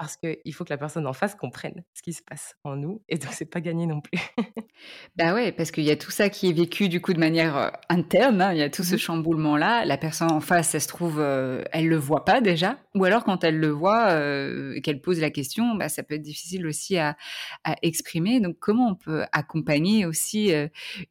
[0.01, 3.03] parce qu'il faut que la personne en face comprenne ce qui se passe en nous
[3.07, 4.19] et donc c'est pas gagné non plus.
[5.15, 7.55] bah ouais, parce qu'il y a tout ça qui est vécu du coup de manière
[7.55, 9.85] euh, interne, hein, il y a tout ce mmh chamboulement là.
[9.85, 13.23] La personne en face, ça se trouve, euh, elle le voit pas déjà, ou alors
[13.23, 16.97] quand elle le voit euh, qu'elle pose la question, bah, ça peut être difficile aussi
[16.97, 17.15] à,
[17.63, 18.39] à, exprimer.
[18.39, 20.51] Donc comment on peut accompagner aussi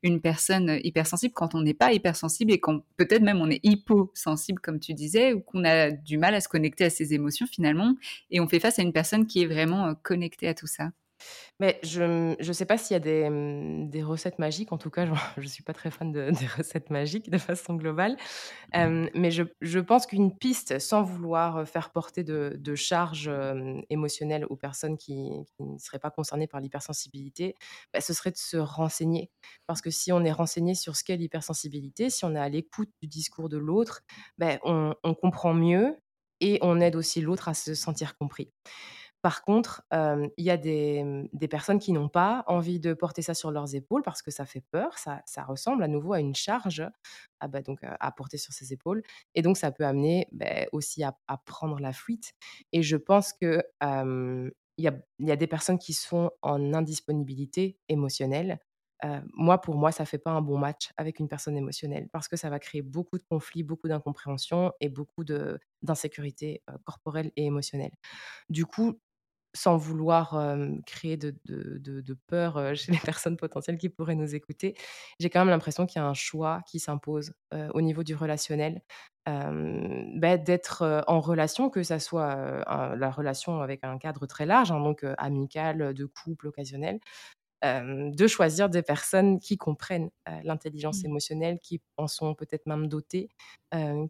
[0.03, 4.61] une personne hypersensible quand on n'est pas hypersensible et quand peut-être même on est hyposensible
[4.61, 7.95] comme tu disais, ou qu'on a du mal à se connecter à ses émotions finalement,
[8.33, 10.91] et on fait face à une personne qui est vraiment connectée à tout ça
[11.59, 14.73] mais je ne sais pas s'il y a des, mmh, des, recettes magiques.
[14.73, 15.05] En tout cas,
[15.37, 18.17] je ne suis pas très fan de, des recettes magiques de façon globale.
[18.75, 23.31] mais je, je pense qu'une piste, sans vouloir faire porter de, de charge
[23.91, 27.55] émotionnelle aux personnes qui, ne seraient pas concernées par l'hypersensibilité,
[27.93, 29.31] bah, ce serait de se renseigner.
[29.67, 32.91] Parce que si on est renseigné sur ce qu'est l'hypersensibilité, si on est à l'écoute
[33.01, 34.03] du discours de l'autre,
[34.39, 35.97] bah, on, on comprend mieux
[36.41, 38.51] et on aide aussi l'autre à se sentir compris.
[39.23, 43.35] Par contre, il y a mmh, des, personnes qui n'ont pas envie de porter ça
[43.35, 46.83] sur leurs épaules parce que ça fait peur, ça, ressemble à nouveau à une charge
[47.41, 49.03] à, bah, donc, à porter sur ses épaules.
[49.35, 52.33] Et donc, ça peut amener bah, aussi à, prendre la fuite.
[52.73, 58.59] Et je pense qu'il y, a, y a des personnes qui sont en indisponibilité émotionnelle
[59.35, 62.37] moi, pour moi, ça fait pas un bon match avec une personne émotionnelle parce que
[62.37, 67.93] ça va créer beaucoup de conflits, beaucoup d'incompréhension et beaucoup d'insécurité corporelle et émotionnelle.
[68.51, 69.01] Du coup,
[69.55, 71.35] sans vouloir créer de,
[72.27, 74.77] peur chez les personnes potentielles qui pourraient nous écouter,
[75.19, 77.33] j'ai quand même l'impression qu'il y a un choix qui s'impose
[77.75, 78.83] au niveau du relationnel,
[79.27, 82.65] bah, d'être en relation, que ça soit
[82.97, 87.01] la relation avec un cadre très large, hein, donc amical, de couple, occasionnel,
[87.63, 90.11] de choisir des personnes qui comprennent
[90.45, 91.07] l'intelligence mmh.
[91.07, 93.29] émotionnelle, qui en sont peut-être même dotées,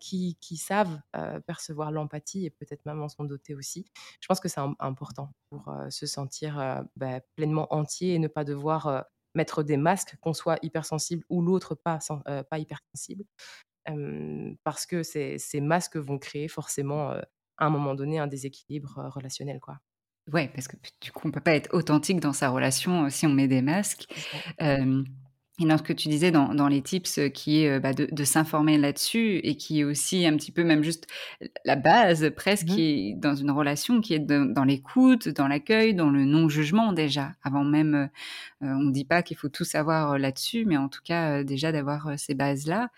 [0.01, 1.01] qui, qui, savent
[1.47, 3.87] percevoir l'empathie et peut-être même en sont dotées aussi.
[4.21, 9.07] Je pense que c'est important pour se sentir bah, pleinement entier et ne pas devoir
[9.35, 11.99] mettre des masques, qu'on soit hypersensible ou l'autre pas,
[12.51, 13.25] pas hypersensible.
[14.63, 19.61] parce que ces, ces, masques vont créer forcément à un moment donné un déséquilibre relationnel.
[19.61, 19.81] quoi.
[20.33, 23.27] Ouais, parce que du coup, on peut pas être authentique dans sa relation euh, si
[23.27, 24.07] on met des masques.
[25.61, 27.93] Et dans ce que tu disais dans, dans les tips, euh, qui est euh, bah,
[27.93, 31.07] de, de s'informer là-dessus et qui est aussi un petit peu même juste
[31.65, 35.95] la base presque mmh qui est dans une relation, qui est dans l'écoute, dans l'accueil,
[35.95, 37.33] dans le non-jugement déjà.
[37.43, 37.95] Avant même,
[38.63, 41.73] euh, on ne dit pas qu'il faut tout savoir là-dessus, mais en tout cas déjà
[41.73, 42.91] d'avoir ces bases-là.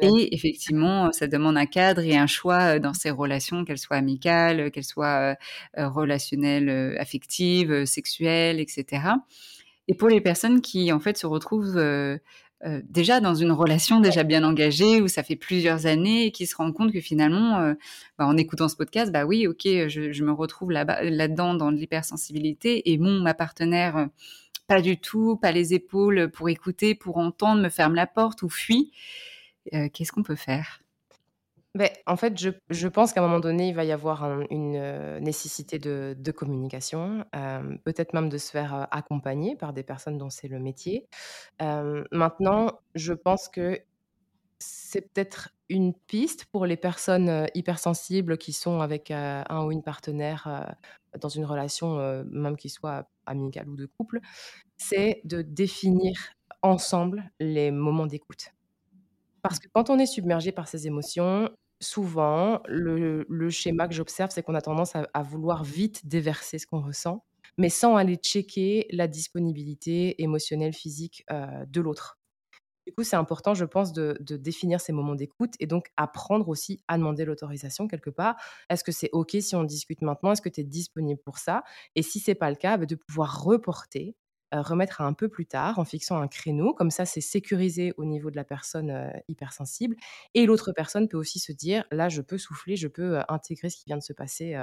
[0.00, 4.70] et effectivement, ça demande un cadre et un choix dans ces relations, qu'elles soient amicales,
[4.70, 5.36] qu'elles soient
[5.76, 9.00] relationnelles, affectives, sexuelles, etc.
[9.90, 12.16] Et pour les personnes qui, en fait, se retrouvent euh,
[12.64, 16.46] euh, déjà dans une relation déjà bien engagée, où ça fait plusieurs années, et qui
[16.46, 17.74] se rendent compte que finalement, euh,
[18.16, 22.98] bah, en écoutant ce podcast, bah oui, ok, je, me retrouve là-dedans, dans l'hypersensibilité, et
[22.98, 24.08] mon, ma partenaire,
[24.68, 28.48] pas du tout, pas les épaules pour écouter, pour entendre, me ferme la porte ou
[28.48, 28.92] fuit.
[29.72, 30.82] Qu'est-ce qu'on peut faire?
[31.76, 35.20] Beh, en fait, je pense qu'à un moment donné, il va y avoir une, euh,
[35.20, 37.24] nécessité de communication,
[37.84, 41.06] peut-être même de se faire, accompagner par des personnes dont c'est le métier.
[42.10, 43.80] maintenant, je pense que
[44.58, 50.76] c'est peut-être une piste pour les personnes, hypersensibles qui sont avec, un ou une partenaire,
[51.20, 54.20] dans une relation, même qui soit amicale ou de couple,
[54.78, 56.16] c'est de définir
[56.62, 58.50] ensemble les moments d'écoute.
[59.42, 61.48] Parce que quand on est submergé par ses émotions,
[61.80, 66.80] souvent, le, schéma que j'observe, c'est qu'on a tendance à, vouloir vite déverser ce qu'on
[66.80, 67.24] ressent,
[67.58, 72.18] mais sans aller checker la disponibilité émotionnelle, physique euh, de l'autre.
[72.86, 76.82] Du coup, c'est important, je pense, de, définir ces moments d'écoute et donc apprendre aussi
[76.88, 78.36] à demander l'autorisation quelque part.
[78.68, 80.32] Est-ce que c'est OK si on discute maintenant?
[80.32, 81.62] Est-ce que tu es disponible pour ça?
[81.94, 84.16] Et si ce n'est pas le cas, bah, de pouvoir reporter
[84.54, 86.74] euh, remettre à un peu plus tard en fixant un créneau.
[86.74, 89.96] Comme ça, c'est sécurisé au niveau de la personne euh, hypersensible.
[90.34, 93.70] Et l'autre personne peut aussi se dire, là, je peux souffler, je peux euh, intégrer
[93.70, 94.56] ce qui vient de se passer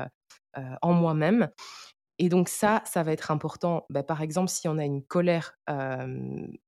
[0.82, 1.50] en moi-même.
[2.19, 5.58] Et donc ça, ça va être important, bah, par exemple, si on a une colère,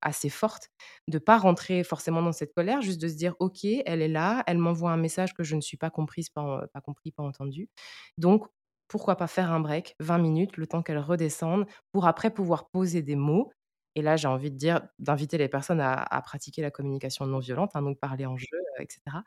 [0.01, 0.69] assez forte,
[1.07, 4.43] de pas rentrer forcément dans cette colère, juste de se dire: «OK, elle est là,
[4.47, 7.69] elle m'envoie un message que je ne suis pas comprise, pas, pas compris, pas entendu.
[8.17, 8.47] Donc
[8.89, 13.03] pourquoi pas faire un break, 20 minutes, le temps qu'elle redescende, pour après pouvoir poser
[13.03, 13.51] des mots»
[13.95, 17.39] et là, j'ai envie de dire d'inviter les personnes à à pratiquer la communication non
[17.39, 18.47] violente, hein, donc parler en jeu,
[18.79, 19.23] heu, et cetera.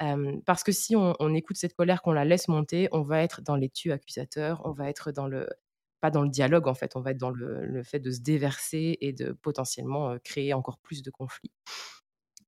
[0.00, 3.22] Hem, parce que si on on écoute cette colère, qu'on la laisse monter, on va
[3.22, 5.48] être dans les tu accusateurs, on va être dans le
[6.00, 8.20] pas dans le dialogue en fait, on va être dans le le fait de se
[8.20, 11.52] déverser et de potentiellement, créer encore plus de conflits.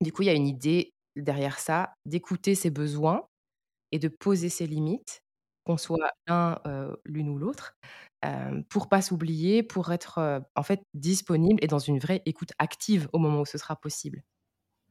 [0.01, 3.27] Du coup, il y a une idée derrière ça, d'écouter ses besoins
[3.93, 5.23] et de poser ses limites,
[5.69, 6.59] qu'on soit l'un,
[7.07, 7.77] l'une ou l'autre,
[8.23, 13.09] hem, pour pas s'oublier, pour être, en fait disponible et dans une vraie écoute active
[13.15, 14.23] au moment où ce sera possible.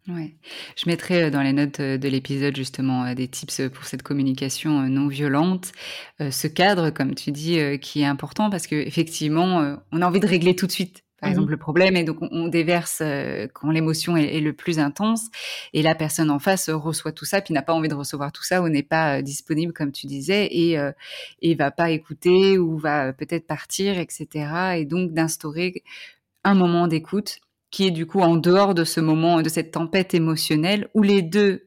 [0.08, 0.38] Ouais.
[0.78, 5.74] Je mettrai, dans les notes, de l'épisode justement, des tips, pour cette communication, non violente.
[6.20, 10.28] Ce cadre, comme tu dis, qui est important parce qu'effectivement, heu, on a envie de
[10.28, 13.48] régler tout de suite, par Mmh exemple, le problème et donc on on déverse, heu,
[13.54, 15.28] quand l'émotion est est le plus intense
[15.74, 18.44] et la personne en face, reçoit tout ça, puis n'a pas envie de recevoir tout
[18.44, 20.94] ça ou n'est pas, heu, disponible comme tu disais et heu
[21.42, 25.84] et va pas écouter ou va peut-être partir et cetera et donc d'instaurer
[26.44, 27.40] un moment d'écoute
[27.72, 31.22] qui est du coup en dehors de ce moment, de cette tempête émotionnelle où les
[31.22, 31.67] 2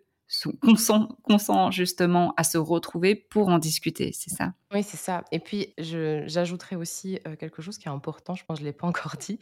[1.25, 4.55] consents justement à se retrouver pour en discuter, c'est ça?
[4.73, 8.59] Oui, c'est ça et puis j'ajouterais aussi, heu, quelque chose qui est important, je pense
[8.59, 9.41] que je l'ai pas encore dit.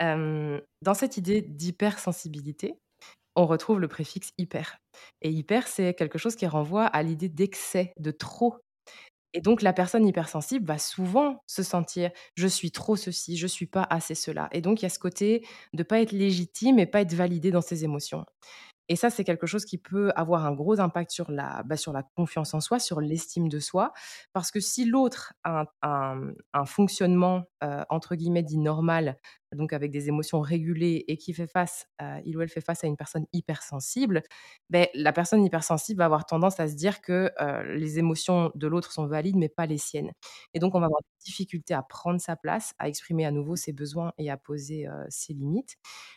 [0.00, 2.74] Hem, dans cette idée d'hypersensibilité,
[3.36, 4.78] on retrouve le préfixe hyper
[5.22, 8.58] et hyper, c'est quelque chose qui renvoie à l'idée d'excès, de trop
[9.34, 13.66] et donc la personne hypersensible va souvent se sentir: «Je suis trop ceci, je suis
[13.66, 16.86] pas assez cela» et donc il y a ce côté de pas être légitime et
[16.86, 18.24] pas être validé dans ses émotions.
[18.88, 21.92] Et ça, c'est quelque chose qui peut avoir un gros impact sur la bah, sur
[21.92, 23.92] la confiance en soi, sur l'estime de soi.
[24.32, 27.44] Parce que si l'autre a un fonctionnement,
[27.90, 29.18] entre guillemets «dit normal»,
[29.54, 31.86] donc avec des émotions régulées et qui fait face,
[32.24, 34.22] il ou elle fait face à une personne hypersensible,
[34.70, 37.30] beh, la personne hypersensible va avoir tendance à se dire que,
[37.76, 40.12] les émotions de l'autre sont valides, mais pas les siennes.
[40.54, 43.56] Et donc on va avoir des difficultés à prendre sa place, à exprimer à nouveau
[43.56, 45.76] ses besoins et à poser, ses limites.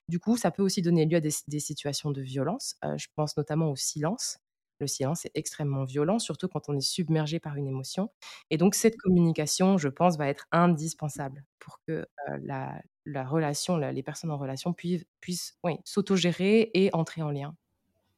[0.10, 2.76] Du coup, ça peut aussi donner lieu à des situations de violence.
[2.98, 4.40] Je pense notamment au silence.
[4.80, 8.12] Le silence est extrêmement violent, surtout quand on est submergé par une émotion.
[8.50, 12.08] Et donc cette communication, je pense, va être indispensable pour que,
[12.42, 17.32] la la relation, la les personnes en relation puivent puissent, oui, s'autogérer et entrer en
[17.32, 17.56] lien.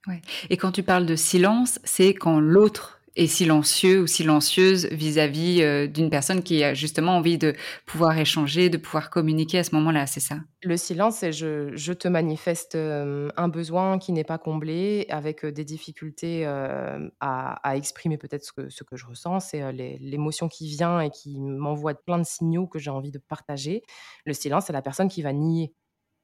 [0.08, 0.21] Ouais.
[0.50, 5.88] Et quand tu parles de silence, c'est quand l'autre est silencieux ou silencieuse vis-à-vis, heu,
[5.88, 10.08] d'une personne qui a justement envie de pouvoir échanger, de pouvoir communiquer à ce moment-là,
[10.08, 10.38] c'est ça?
[10.63, 15.43] Le silence, c'est je je te manifeste, hem, un besoin qui n'est pas comblé avec,
[15.43, 19.39] heu, des difficultés, à à exprimer peut-être ce que ce que je ressens.
[19.39, 23.82] C'est, l'émotion qui vient et qui m'envoie plein de signaux que j'ai envie de partager.
[24.26, 25.74] Le silence, c'est la personne qui va nier,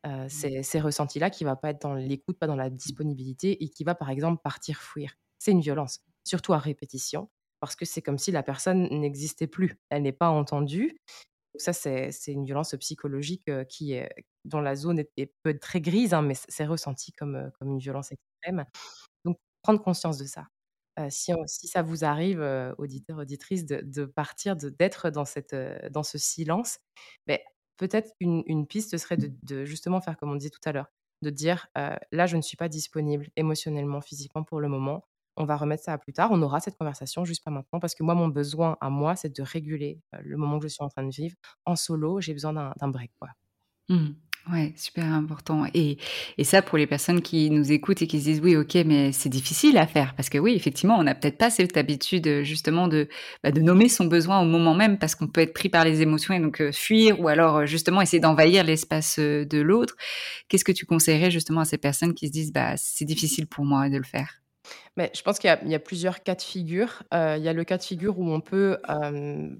[0.08, 3.70] heu, ces ces ressentis-là, qui va pas être dans l'écoute, pas dans la disponibilité et
[3.70, 5.14] qui va, par exemple, partir fuir.
[5.40, 9.80] C'est une violence, surtout à répétition, parce que c'est comme si la personne n'existait plus.
[9.90, 10.98] Elle n'est pas entendue
[11.56, 13.96] ça, c'est une violence psychologique, heu, qui
[14.46, 17.70] dont la zone est peut être très grise, hein, mais c'est ressenti comme, heu, comme
[17.72, 18.66] une violence extrême.
[19.26, 20.48] Donc prendre conscience de ça.
[21.00, 25.26] Heu, si ça vous arrive, heu, auditeurs, auditrices, de partir, d'être dans
[26.04, 26.80] ce silence,
[27.78, 30.88] peut-être une piste serait de de justement faire comme on disait tout à l'heure,
[31.22, 35.06] de dire, «Là, je ne suis pas disponible émotionnellement, physiquement pour le moment.
[35.38, 36.30] On va remettre ça à plus tard.
[36.32, 39.36] On aura cette conversation, juste pas maintenant parce que moi, mon besoin à moi, c'est
[39.36, 41.36] de réguler, le moment que je suis en train de vivre.
[41.66, 43.30] En solo, j'ai besoin d'un break, quoi».
[43.90, 44.08] Mmh.
[44.52, 45.98] Ouais, super important et
[46.38, 49.12] et ça pour les personnes qui nous écoutent et qui se disent: «Oui, OK, mais
[49.12, 50.16] c'est difficile à faire».
[50.16, 53.10] Parce que oui, effectivement, on n'a peut-être pas cette habitude, justement de,
[53.44, 56.02] bah, de nommer son besoin au moment même parce qu'on peut être pris par les
[56.02, 59.96] émotions et donc fuir ou alors, justement essayer d'envahir l'espace, de l'autre.
[60.50, 63.66] Qu'est-ce que tu conseillerais justement à ces personnes qui se disent: «Bah, c'est difficile pour
[63.66, 64.42] moi de le faire»?
[64.98, 67.04] Je pense qu'il y a plusieurs cas de figure.
[67.14, 69.60] Heu, il y a le cas de figure où on peut, hem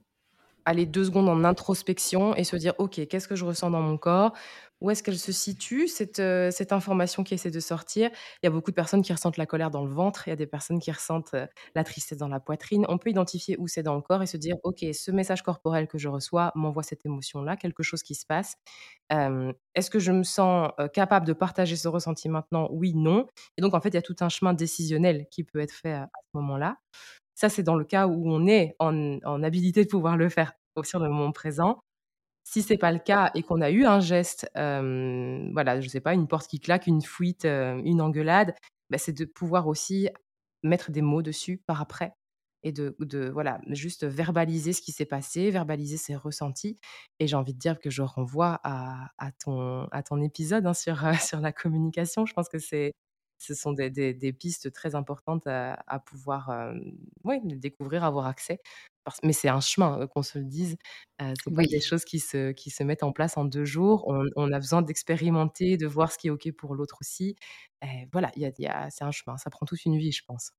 [0.66, 3.98] aller 2 secondes en introspection et se dire: «OK, qu'est-ce que je ressens dans mon
[3.98, 4.34] corps?
[4.82, 8.12] Où est-ce qu'elle se situe cette, heu, cette information qui essaie de sortir?»
[8.44, 10.34] il y a beaucoup de personnes qui ressentent la colère dans le ventre, il y
[10.34, 12.86] a des personnes qui ressentent, heu, la tristesse dans la poitrine.
[12.90, 15.88] On peut identifier où c'est dans le corps et se dire: «OK, ce message corporel
[15.88, 18.56] que je reçois m'envoie cette émotion-là, quelque chose qui se passe.
[19.76, 22.68] Est-ce que je me sens, heu, capable de partager ce ressenti maintenant?
[22.72, 25.60] Oui, non» et donc en fait, il y a tout un chemin décisionnel qui peut
[25.60, 26.78] être fait à ce moment-là.
[27.36, 30.54] Ça, c'est dans le cas où on est en en habilité de pouvoir le faire
[30.84, 31.82] sur le moment présent.
[32.50, 36.14] Si c'est pas le cas et qu'on a eu un geste, voilà, je sais pas,
[36.14, 38.56] une porte qui claque, une fuite, une engueulade,
[38.90, 40.10] bah, c'est de pouvoir aussi
[40.64, 42.14] mettre des mots dessus par après.
[42.64, 46.80] et de voilà, juste verbaliser ce qui s'est passé, verbaliser ses ressentis
[47.20, 51.40] et j'ai envie de dire que je renvoie à ton épisode, hein, sur, heu, sur
[51.42, 52.26] la communication.
[52.26, 56.50] Je pense que ce sont des pistes très importantes à pouvoir,
[57.44, 58.60] découvrir, avoir accès.
[59.08, 60.76] Parce mais c'est un chemin, qu'on se le dise,
[61.22, 64.04] heu, c'est pas des choses qui se qui se mettent en place en 2 jours.
[64.10, 67.38] On on a besoin d'expérimenter, de voir ce qui est OK pour l'autre aussi.
[67.84, 70.12] Et voilà, il y a y a c'est un chemin, ça prend toute une vie,
[70.12, 70.52] je pense.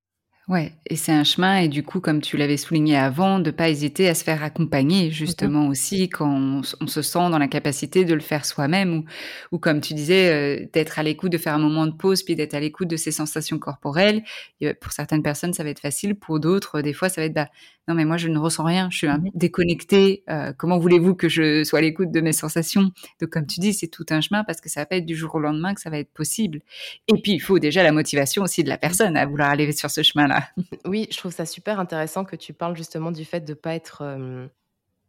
[0.48, 3.68] Ouais et c'est un chemin et du coup, comme tu l'avais souligné avant, de pas
[3.68, 8.14] hésiter à se faire accompagner justement aussi quand on se sent dans la capacité de
[8.14, 9.04] le faire soi-même ou
[9.52, 12.34] ou comme tu disais, heu, d'être à l'écoute, de faire un moment de pause, puis
[12.34, 14.22] d'être à l'écoute de ses sensations corporelles.
[14.62, 17.34] Et pour certaines personnes, ça va être facile, pour d'autres, des fois, ça va être:
[17.34, 17.48] «Bah,
[17.86, 19.30] non mais moi je ne ressens rien, je suis un mh.
[19.34, 22.90] déconnectée, heu, comment voulez-vous que je sois à l'écoute de mes sensations?»
[23.20, 25.14] donc comme tu dis, c'est tout un chemin parce que ça va pas être du
[25.16, 26.60] jour au lendemain que ça va être possible.
[27.08, 29.90] Et puis, il faut déjà la motivation aussi de la personne à vouloir aller sur
[29.90, 30.37] ce chemin-là.
[30.84, 34.02] Oui, je trouve ça super intéressant que tu parles justement du fait de pas être,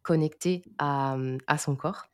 [0.02, 1.18] connecté à,
[1.58, 2.08] son corps.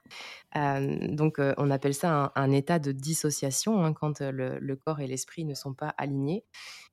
[0.54, 5.54] Donc on appelle ça un état de dissociation, hein, quand, le corps et l'esprit ne
[5.54, 6.44] sont pas alignés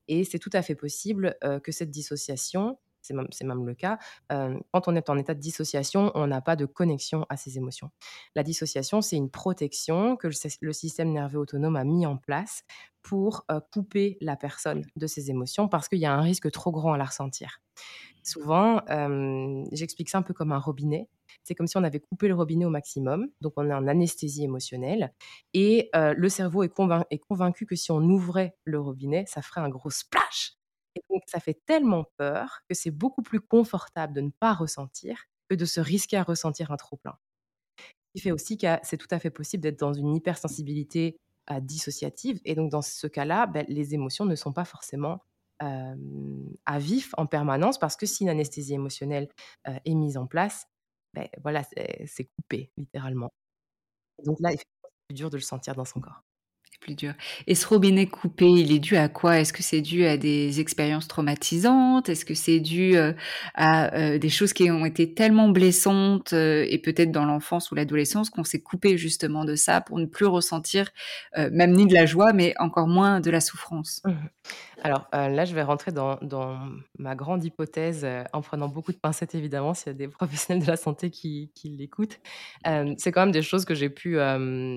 [0.08, 3.98] et c'est tout à fait possible, que cette dissociation, c'est même le cas,
[4.28, 7.90] quand on est en état de dissociation, on n'a pas de connexion à ses émotions.
[8.34, 12.16] La dissociation, c'est une protection que le sys le système nerveux autonome a mis en
[12.16, 12.64] place
[13.02, 16.92] pour, couper la personne de ses émotions parce qu'il y a un risque trop grand
[16.92, 17.60] à la ressentir.
[18.22, 18.80] Souvent,
[19.72, 21.08] j'explique ça un peu comme un robinet.
[21.42, 24.44] C'est comme si on avait coupé le robinet au maximum, donc on est en anesthésie
[24.44, 25.12] émotionnelle
[25.52, 26.72] et le cerveau est
[27.10, 30.56] est convaincu que si on ouvrait le robinet, ça ferait un gros splash
[30.96, 35.24] et donc ça fait tellement peur que c'est beaucoup plus confortable de ne pas ressentir
[35.50, 37.16] que de se risquer à ressentir un trop plein.
[38.14, 41.16] Ce qui fait aussi que c'est tout à fait possible d'être dans une hypersensibilité,
[41.50, 45.20] heu, dissociative et donc dans ce cas-là, bah, les émotions ne sont pas forcément,
[46.66, 49.28] à vif en permanence parce que si une anesthésie émotionnelle,
[49.84, 50.66] est mise en place,
[51.14, 51.62] beh, voilà,
[52.06, 53.30] c'est coupé littéralement.
[54.24, 54.64] Donc là, c'est
[55.08, 56.22] plus dur de le sentir dans son corps.
[56.82, 57.12] Plus dur.
[57.46, 59.38] Et ce robinet coupé, il est dû à quoi?
[59.38, 62.08] Est-ce que c'est dû à des expériences traumatisantes?
[62.08, 63.14] Est-ce que c'est dû, heu,
[63.54, 67.76] à, heu, des choses qui ont été tellement blessantes, heu, et peut-être dans l'enfance ou
[67.76, 70.88] l'adolescence qu'on s'est coupé justement de ça pour ne plus ressentir,
[71.36, 74.02] même ni de la joie, mais encore moins de la souffrance?
[74.04, 74.14] Mmh mh.
[74.84, 76.18] Alors, heu, là, je vais rentrer dans
[76.98, 80.62] ma grande hypothèse, heu, en prenant beaucoup de pincettes évidemment, s'il y a des professionnels
[80.64, 82.18] de la santé qui l'écoutent.
[82.64, 84.16] Hem, c'est quand même des choses que j'ai pu,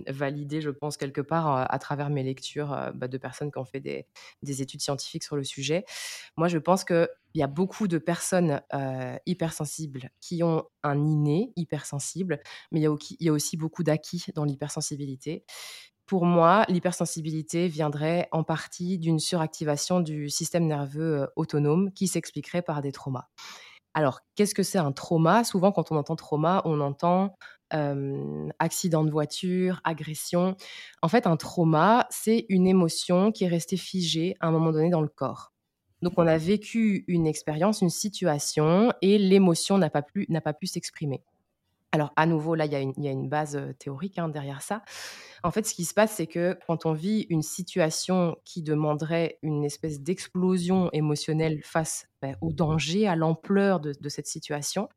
[0.08, 3.80] valider, je pense, quelque part, à travers mes lectures, bah, de personnes qui ont fait
[3.80, 4.06] des
[4.44, 5.86] des études scientifiques sur le sujet.
[6.38, 8.62] Moi, je pense qu'il y a beaucoup de personnes,
[9.26, 12.40] hypersensibles qui ont un inné hypersensible,
[12.72, 12.84] mais il
[13.20, 15.46] y a aussi beaucoup d'acquis dans l'hypersensibilité.
[16.06, 22.62] Pour moi, l'hypersensibilité viendrait en partie d'une suractivation du système nerveux, heu, autonome qui s'expliquerait
[22.62, 23.28] par des traumas.
[23.94, 25.44] Alors, qu'est-ce que c'est un trauma?
[25.44, 27.36] Souvent, quand on entend trauma, on entend,
[28.60, 30.56] accident de voiture, agression.
[31.02, 34.90] En fait, un trauma, c'est une émotion qui est restée figée à un moment donné
[34.90, 35.52] dans le corps.
[36.02, 40.28] Donc on a vécu une expérience, une situation et l'émotion n'a pas pu
[40.68, 41.24] s'exprimer.
[41.96, 44.84] Alors à nouveau, là, il y a une base, théorique, hein, derrière ça.
[45.44, 49.40] En fait, ce qui se passe, c'est que quand on vit une situation qui demanderait
[49.44, 54.90] une espèce d'explosion émotionnelle face, bah, au danger, à l'ampleur de cette situation,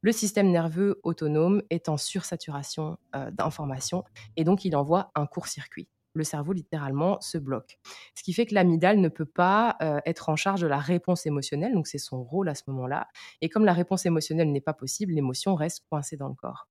[0.00, 2.98] le système nerveux autonome est en sursaturation,
[3.30, 4.02] d'informations
[4.36, 5.88] et donc il envoie un court-circuit.
[6.14, 7.78] Le cerveau littéralement se bloque.
[8.16, 11.26] Ce qui fait que l'amygdale ne peut pas, heu, être en charge de la réponse
[11.26, 13.08] émotionnelle, donc c'est son rôle à ce moment-là
[13.40, 16.66] et comme la réponse émotionnelle n'est pas possible, l'émotion reste coincée dans le corps.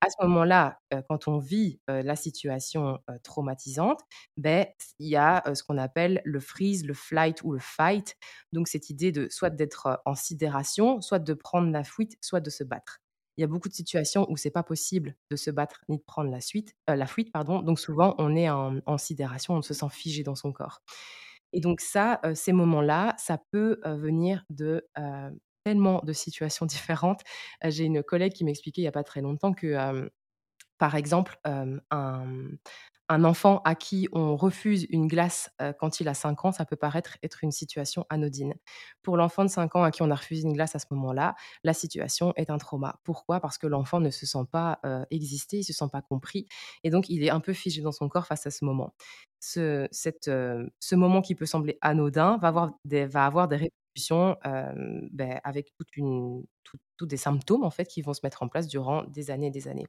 [0.00, 4.00] À ce moment-là, heu, quand on vit, heu, la situation, traumatisante,
[4.38, 4.68] beh,
[4.98, 8.16] il y a, ce qu'on appelle le freeze, le flight ou le fight.
[8.52, 12.50] Donc cette idée de soit d'être, en sidération, soit de prendre la fuite, soit de
[12.50, 13.01] se battre.
[13.36, 16.02] Il y a beaucoup de situations où c'est pas possible de se battre ni de
[16.02, 19.62] prendre la suite heu, la fuite pardon, donc souvent on est en en sidération, on
[19.62, 20.82] se sent figé dans son corps.
[21.52, 24.86] Et donc ça, heu, ces moments-là, ça peut, heu, venir de,
[25.64, 27.22] tellement de situations différentes.
[27.64, 30.10] J'ai une collègue qui m'expliquait il y a pas très longtemps que,
[30.78, 31.78] par exemple, un,
[33.12, 36.64] un enfant à qui on refuse une glace, heu, quand il a 5 ans, ça
[36.64, 38.54] peut paraître être une situation anodine.
[39.02, 41.34] Pour l'enfant de 5 ans à qui on a refusé une glace à ce moment-là,
[41.64, 43.00] la situation est un trauma.
[43.04, 43.40] Pourquoi?
[43.40, 46.46] Parce que l'enfant ne se sent pas, heu, exister, il se sent pas compris
[46.84, 48.94] et donc il est un peu figé dans son corps face à ce moment.
[49.40, 55.72] Ce ce moment qui peut sembler anodin va avoir des va répercussions, hem, beh, avec
[55.76, 55.88] toute
[57.08, 59.68] des symptômes en fait qui vont se mettre en place durant des années et des
[59.68, 59.86] années.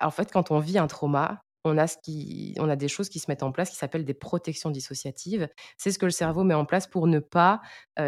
[0.00, 3.08] En fait, quand on vit un trauma, on a, ce qui, on a des choses
[3.08, 5.48] qui se mettent en place qui s'appellent des protections dissociatives.
[5.78, 7.60] C'est ce que le cerveau met en place pour ne pas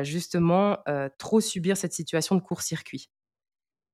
[0.02, 0.78] justement
[1.18, 3.08] trop subir cette situation de court-circuit.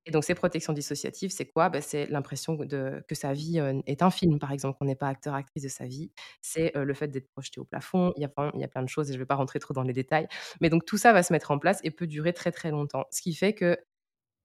[0.05, 1.69] Et donc ces protections dissociatives, c'est quoi?
[1.69, 5.35] Bah, C'est l'impression que sa vie est un film, par exemple, qu'on n'est pas acteur,
[5.35, 6.11] actrice de sa vie.
[6.41, 8.13] C'est le fait d'être projeté au plafond.
[8.17, 9.61] Il y, a, il y a plein de choses et je ne vais pas rentrer
[9.61, 10.27] trop dans les détails.
[10.61, 13.05] Mais donc tout ça va se mettre en place et peut durer très très longtemps.
[13.13, 13.79] Ce qui fait que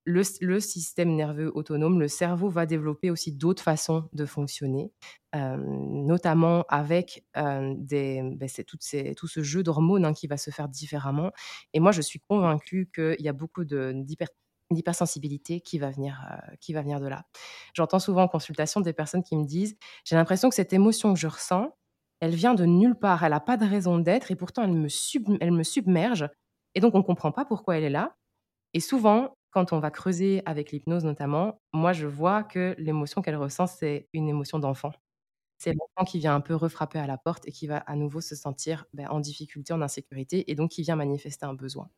[0.08, 4.94] le, système nerveux autonome, le cerveau va développer aussi d'autres façons de fonctionner,
[5.34, 11.32] notamment avec des, ben, tout, ce jeu d'hormones hein, qui va se faire différemment.
[11.74, 16.26] Et moi, je suis convaincue qu'il y a beaucoup d'hypersensibilité qui, va venir,
[16.62, 17.26] qui va venir de là.
[17.74, 21.20] J'entends souvent en consultation des personnes qui me disent, j'ai l'impression que cette émotion que
[21.20, 21.76] je ressens,
[22.22, 24.88] elle vient de nulle part, elle n'a pas de raison d'être et pourtant elle me,
[25.42, 26.30] elle me submerge.
[26.76, 28.16] Et donc on ne comprend pas pourquoi elle est là.
[28.74, 33.36] Et souvent, quand on va creuser avec l'hypnose notamment, moi je vois que l'émotion qu'elle
[33.38, 34.92] ressent, c'est une émotion d'enfant.
[35.58, 38.22] C'est l'enfant qui vient un peu refrapper à la porte et qui va à nouveau
[38.22, 41.90] se sentir ben, en difficulté, en insécurité, et donc qui vient manifester un besoin.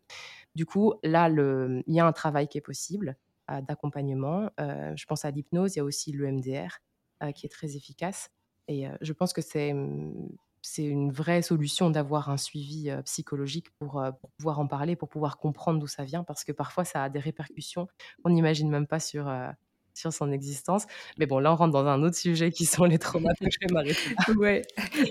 [0.55, 3.17] Du coup, là, il y a un travail qui est possible
[3.51, 4.49] euh, d'accompagnement.
[4.61, 6.79] Euh, je pense à l'hypnose, il y a aussi l'EMDR
[7.23, 8.29] euh, qui est très efficace.
[8.69, 10.29] Et je pense que c'est hum,
[10.61, 14.03] c'est une vraie solution d'avoir un suivi psychologique pour,
[14.37, 17.19] pouvoir en parler, pour pouvoir comprendre d'où ça vient, parce que parfois ça a des
[17.19, 17.87] répercussions
[18.23, 19.29] qu'on n'imagine même pas sur,
[19.93, 20.85] sur son existence.
[21.17, 23.31] Mais bon, là, on rentre dans un autre sujet qui sont les traumas.
[23.41, 24.61] je vais m'arrêter Ouais.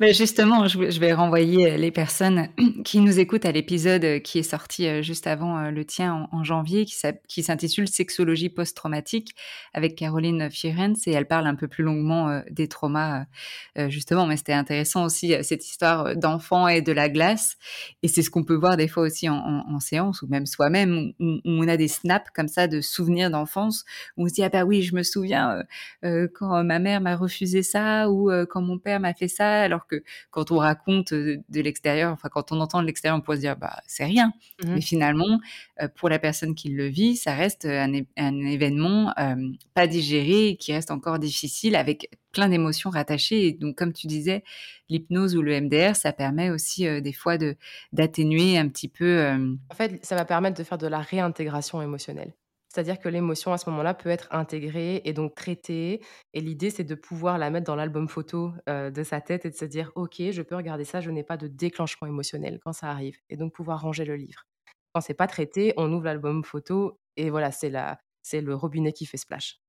[0.00, 2.48] Mais justement, je, vais renvoyer euh, les personnes
[2.84, 6.44] qui nous écoutent à l'épisode euh, qui est sorti euh, juste avant le tien en,
[6.44, 9.34] janvier, qui s'intitule Sexologie post-traumatique
[9.74, 13.24] avec Caroline Fierens et elle parle un peu plus longuement des traumas,
[13.88, 14.26] justement.
[14.26, 17.56] Mais c'était intéressant aussi cette histoire d'enfant et de la glace.
[18.02, 21.40] Et c'est ce qu'on peut voir des fois aussi en, séance ou même soi-même, où,
[21.44, 23.84] on a des snaps comme ça de souvenirs d'enfance
[24.16, 25.62] où on se dit, ah bah oui, je me souviens
[26.02, 30.02] quand ma mère m'a refusé ça ou quand mon père m'a fait ça, alors que
[30.30, 33.56] quand on raconte de l'extérieur, enfin quand on entend de l'extérieur, on peut se dire
[33.56, 34.32] bah c'est rien.
[34.64, 35.40] Mmh Mais finalement,
[35.96, 39.14] pour la personne qui le vit, ça reste un, événement
[39.74, 43.46] pas digéré, qui reste encore difficile avec plein d'émotions rattachées.
[43.46, 44.44] Et donc, comme tu disais,
[44.88, 47.56] l'hypnose ou le MDR, ça permet aussi des fois de
[47.92, 49.26] d'atténuer un petit peu.
[49.70, 52.32] En fait, ça va permettre de faire de la réintégration émotionnelle.
[52.68, 56.02] C'est-à-dire que l'émotion à ce moment-là peut être intégrée et donc traitée.
[56.34, 59.54] Et l'idée, c'est de pouvoir la mettre dans l'album photo de sa tête et de
[59.56, 62.88] se dire, OK, je peux regarder ça, je n'ai pas de déclenchement émotionnel quand ça
[62.90, 63.16] arrive.
[63.30, 64.42] Et donc pouvoir ranger le livre.
[64.92, 67.72] Quand c'est pas traité, on ouvre l'album photo et voilà, c'est
[68.22, 69.60] c'est le robinet qui fait splash.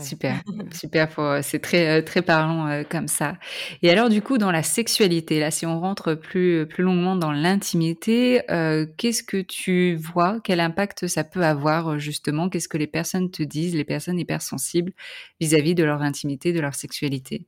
[0.00, 0.42] Super,
[0.74, 1.08] super.
[1.42, 3.38] C'est très très parlant comme ça.
[3.82, 7.30] Et alors du coup dans la sexualité, là, si on rentre plus plus longuement dans
[7.30, 8.42] l'intimité,
[8.96, 10.40] qu'est-ce que tu vois?
[10.42, 12.48] Quel impact ça peut avoir justement?
[12.48, 14.92] Qu'est-ce que les personnes te disent, les personnes hypersensibles
[15.40, 17.46] vis-à-vis de leur intimité, de leur sexualité?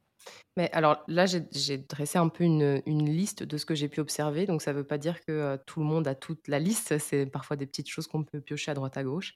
[0.57, 4.47] Mais alors là, j'ai dressé un peu une, liste de ce que j'ai pu observer.
[4.47, 6.97] Donc, ça ne veut pas dire que tout le monde a toute la liste.
[6.99, 9.35] C'est parfois des petites choses qu'on peut piocher à droite à gauche.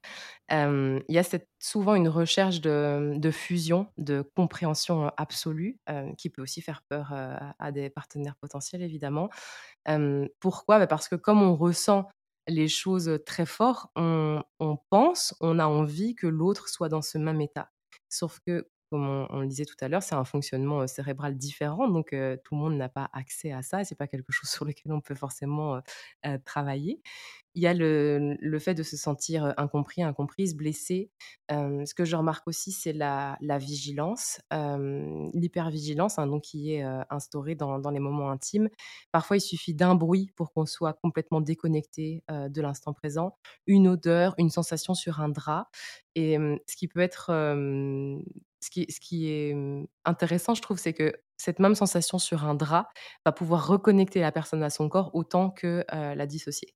[0.50, 1.22] il y a
[1.58, 5.78] souvent une recherche de, fusion, de compréhension absolue,
[6.16, 9.28] qui peut aussi faire peur à des partenaires potentiels, évidemment.
[10.40, 10.78] pourquoi?
[10.78, 12.08] Bah, Parce que comme on ressent
[12.48, 17.18] les choses très fort, on, on pense, on a envie que l'autre soit dans ce
[17.18, 17.70] même état.
[18.08, 22.10] Sauf que comme on, le disait tout à l'heure, c'est un fonctionnement cérébral différent, donc
[22.10, 23.84] tout le monde n'a pas accès à ça.
[23.84, 25.80] C'est pas quelque chose sur lequel on peut forcément
[26.44, 27.00] travailler.
[27.54, 31.10] Il y a le, fait de se sentir incompris, incomprise, blessé.
[31.50, 37.90] ce que je remarque aussi, c'est la, vigilance, l'hypervigilance, hein, donc qui est instaurée dans,
[37.90, 38.68] les moments intimes.
[39.10, 43.36] Parfois, il suffit d'un bruit pour qu'on soit complètement déconnecté de l'instant présent,
[43.66, 45.68] une odeur, une sensation sur un drap.
[46.14, 46.36] Et
[46.68, 47.32] ce qui peut être,
[48.60, 49.54] ce qui, est
[50.04, 52.88] intéressant, je trouve, c'est que cette même sensation sur un drap
[53.24, 56.74] va pouvoir reconnecter la personne à son corps autant que la dissocier.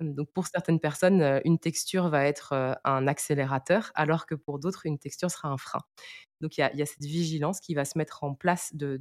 [0.00, 4.98] Donc pour certaines personnes, une texture va être un accélérateur, alors que pour d'autres, une
[4.98, 5.80] texture sera un frein.
[6.40, 9.00] Donc il y, a, cette vigilance qui va se mettre en place de,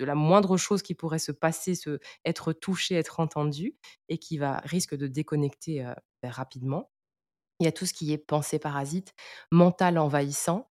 [0.00, 3.76] la moindre chose qui pourrait se passer, se, être touchée, être entendue,
[4.08, 5.86] et qui va risque de déconnecter
[6.22, 6.90] ben, rapidement.
[7.60, 9.14] Il y a tout ce qui est pensée parasite,
[9.50, 10.68] mental envahissant.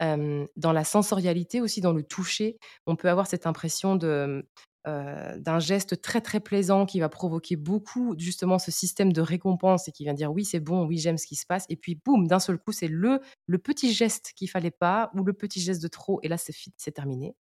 [0.00, 4.46] dans la sensorialité aussi, dans le toucher, on peut avoir cette impression de,
[4.86, 9.92] d'un geste très très plaisant qui va provoquer beaucoup justement ce système de récompense et
[9.92, 12.28] qui vient dire oui c'est bon, oui j'aime ce qui se passe et puis boum
[12.28, 15.82] d'un seul coup c'est le le petit geste qu'il fallait pas ou le petit geste
[15.82, 17.34] de trop et là c'est c'est terminé.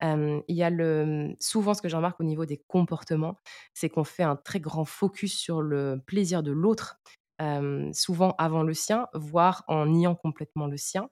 [0.00, 3.36] il y a le souvent ce que je remarque au niveau des comportements,
[3.74, 7.00] c'est qu'on fait un très grand focus sur le plaisir de l'autre,
[7.92, 11.08] souvent avant le sien, voire en niant complètement le sien.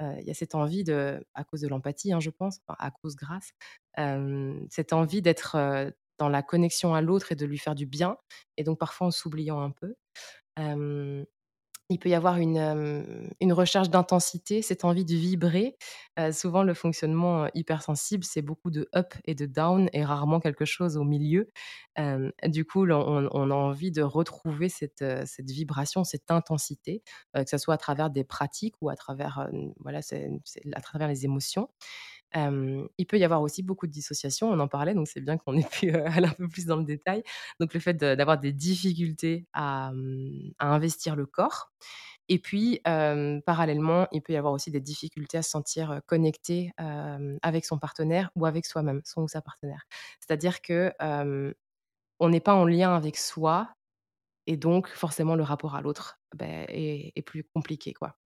[0.00, 3.16] il y a cette envie de, à cause de l'empathie, hein, je pense, à cause
[3.16, 3.52] grâce,
[4.70, 5.56] cette envie d'être
[6.18, 8.16] dans la connexion à l'autre et de lui faire du bien,
[8.56, 9.94] et donc parfois en s'oubliant un peu.
[11.90, 15.76] Il peut y avoir une, une recherche d'intensité, cette envie de vibrer.
[16.32, 20.96] souvent, le fonctionnement hypersensible, c'est beaucoup de up et de down et rarement quelque chose
[20.96, 21.50] au milieu.
[22.46, 27.02] du coup, on, a envie de retrouver cette, cette vibration, cette intensité,
[27.34, 29.48] que ce soit à travers des pratiques ou à travers,
[29.80, 30.00] voilà,
[30.74, 31.68] à travers les émotions.
[32.34, 35.56] Il peut y avoir aussi beaucoup de dissociation, on en parlait, donc c'est bien qu'on
[35.56, 37.22] ait pu aller un peu plus dans le détail.
[37.58, 39.92] Donc le fait d'avoir des difficultés à,
[40.58, 41.70] investir le corps.
[42.28, 46.72] Et puis, parallèlement, il peut y avoir aussi des difficultés à se sentir connecté
[47.42, 49.84] avec son partenaire ou avec soi-même, son ou sa partenaire.
[50.20, 50.92] C'est-à-dire que
[52.20, 53.72] on n'est pas en lien avec soi,
[54.46, 58.16] et donc forcément le rapport à l'autre ben, est, est, plus compliqué, quoi.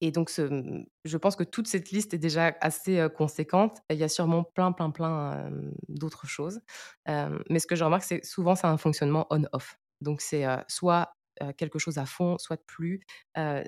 [0.00, 3.78] Et donc, mmh, je pense que toute cette liste est déjà assez conséquente.
[3.90, 5.50] Il y a sûrement plein, plein, plein
[5.88, 6.60] d'autres choses.
[7.06, 9.78] mais ce que je remarque, c'est souvent, c'est un fonctionnement on-off.
[10.00, 11.12] Donc, c'est soit
[11.56, 13.00] quelque chose à fond, soit plus.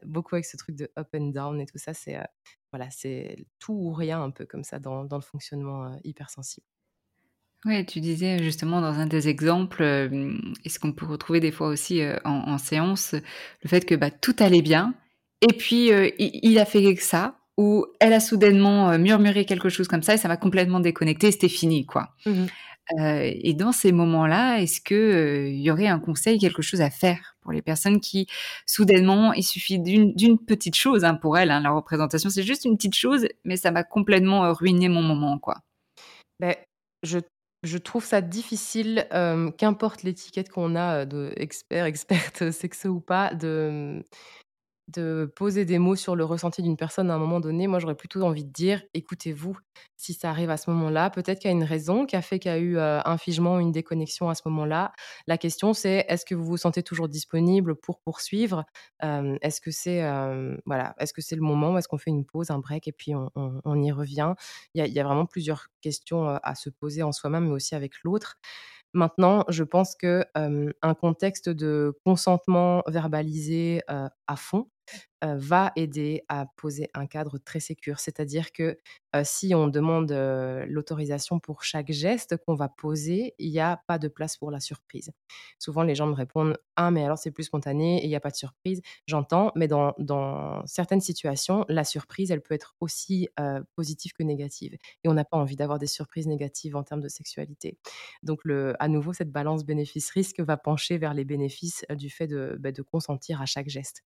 [0.04, 2.18] beaucoup avec ce truc de up and down et tout ça, c'est
[2.72, 2.88] voilà,
[3.58, 6.66] tout ou rien un peu comme ça dans, dans le fonctionnement hypersensible.
[7.66, 11.68] Oui, tu disais justement dans un des exemples, est ce qu'on peut retrouver des fois
[11.68, 14.94] aussi en, en, séance, le fait que bah, tout allait bien,
[15.42, 19.88] et puis, euh, il, a fait ça, ou elle a soudainement euh, murmuré quelque chose
[19.88, 22.14] comme ça, et ça m'a complètement déconnecté, c'était fini, quoi.
[22.26, 22.46] Mmh
[22.98, 26.90] euh, et dans ces moments-là, est-ce que il y aurait un conseil, quelque chose à
[26.90, 28.26] faire pour les personnes qui,
[28.66, 32.76] soudainement, il suffit d'une petite chose hein, pour elles, hein, la représentation, c'est juste une
[32.76, 35.58] petite chose, mais ça m'a complètement ruiné mon moment, quoi.
[36.40, 36.56] Ben,
[37.04, 37.20] je
[37.62, 39.06] je trouve ça difficile,
[39.56, 44.02] qu'importe l'étiquette qu'on a de expert, experte sexo ou pas, de
[44.90, 47.94] de poser des mots sur le ressenti d'une personne à un moment donné, moi j'aurais
[47.94, 49.56] plutôt envie de dire écoutez-vous,
[49.96, 52.38] si ça arrive à ce moment-là, peut-être qu'il y a une raison qui a fait
[52.38, 54.92] qu'il y a eu un figement, une déconnexion à ce moment-là.
[55.26, 58.64] La question c'est est-ce que vous vous sentez toujours disponible pour poursuivre?
[59.02, 60.00] Est-ce que c'est
[60.66, 61.76] voilà, est-ce que c'est le moment?
[61.78, 64.34] Est-ce qu'on fait une pause, un break et puis on, y revient?
[64.74, 68.38] Il y, a, vraiment plusieurs questions à se poser en soi-même, mais aussi avec l'autre.
[68.92, 74.68] Maintenant, je pense que un contexte de consentement verbalisé à fond,
[75.22, 78.00] va aider à poser un cadre très sécur.
[78.00, 78.78] C'est-à-dire que
[79.24, 80.12] si on demande
[80.68, 84.60] l'autorisation pour chaque geste qu'on va poser, il n'y a pas de place pour la
[84.60, 85.10] surprise.
[85.58, 88.20] Souvent, les gens me répondent Ah, mais alors c'est plus spontané et il n'y a
[88.20, 88.80] pas de surprise.
[89.06, 89.94] J'entends, mais dans,
[90.66, 93.28] certaines situations, la surprise, elle peut être aussi
[93.74, 94.76] positive que négative.
[95.04, 97.78] Et on n'a pas envie d'avoir des surprises négatives en termes de sexualité.
[98.22, 98.40] Donc,
[98.78, 102.28] à nouveau, cette balance bénéfice-risque va pencher vers les bénéfices du fait
[102.58, 104.02] bah, de consentir à chaque geste.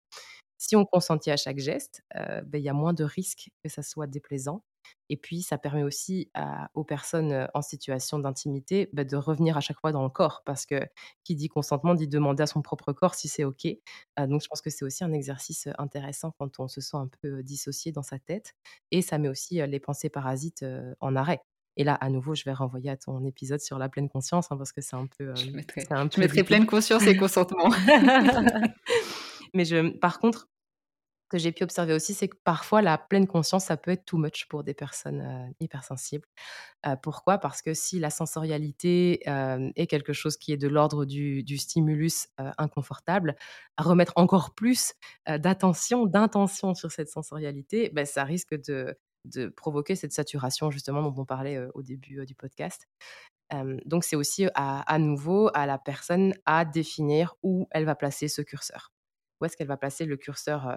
[0.67, 3.83] Si on consentit à chaque geste, ben, il y a moins de risques que ça
[3.83, 4.65] soit déplaisant.
[5.11, 6.31] Et puis, ça permet aussi
[6.73, 10.65] aux personnes en situation d'intimité bah, de revenir à chaque fois dans le corps, parce
[10.65, 10.81] que
[11.23, 13.67] qui dit consentement dit demander à son propre corps si c'est OK.
[14.17, 17.43] donc, je pense que c'est aussi un exercice intéressant quand on se sent un peu
[17.43, 18.55] dissocié dans sa tête.
[18.91, 20.65] Et ça met aussi les pensées parasites
[21.01, 21.43] en arrêt.
[21.77, 24.57] Et là, à nouveau, je vais renvoyer à ton épisode sur la pleine conscience, hein,
[24.57, 25.35] parce que c'est un peu.
[25.35, 27.71] je mettrai, un je mettrai pleine conscience et consentement.
[29.55, 30.49] Mais je, par contre,
[31.29, 34.19] que j'ai pu observer aussi, c'est que parfois la pleine conscience, ça peut être too
[34.19, 36.27] much pour des personnes hypersensibles.
[37.03, 37.39] pourquoi?
[37.39, 43.37] Parce que si la sensorialité est quelque chose qui est de l'ordre du, stimulus inconfortable,
[43.79, 44.95] remettre encore plus
[45.27, 48.97] d'attention, d'intention sur cette sensorialité, ben, ça risque de,
[49.57, 52.87] provoquer cette saturation justement dont on parlait au début du podcast.
[53.87, 58.43] donc c'est aussi à nouveau à la personne à définir où elle va placer ce
[58.43, 58.94] curseur
[59.41, 60.09] où est-ce qu'elle va placer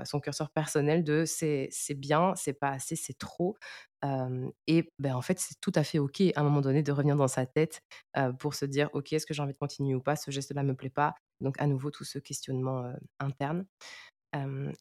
[0.06, 3.58] son curseur personnel de c'est bien, c'est pas assez, c'est trop.
[4.68, 7.16] et ben, en fait, c'est tout à fait OK à un moment donné de revenir
[7.16, 7.82] dans sa tête
[8.40, 10.16] pour se dire OK, est-ce que j'ai envie de continuer ou pas?
[10.16, 11.16] Ce geste-là me plaît pas.
[11.42, 13.66] Donc, à nouveau, tout ce questionnement interne.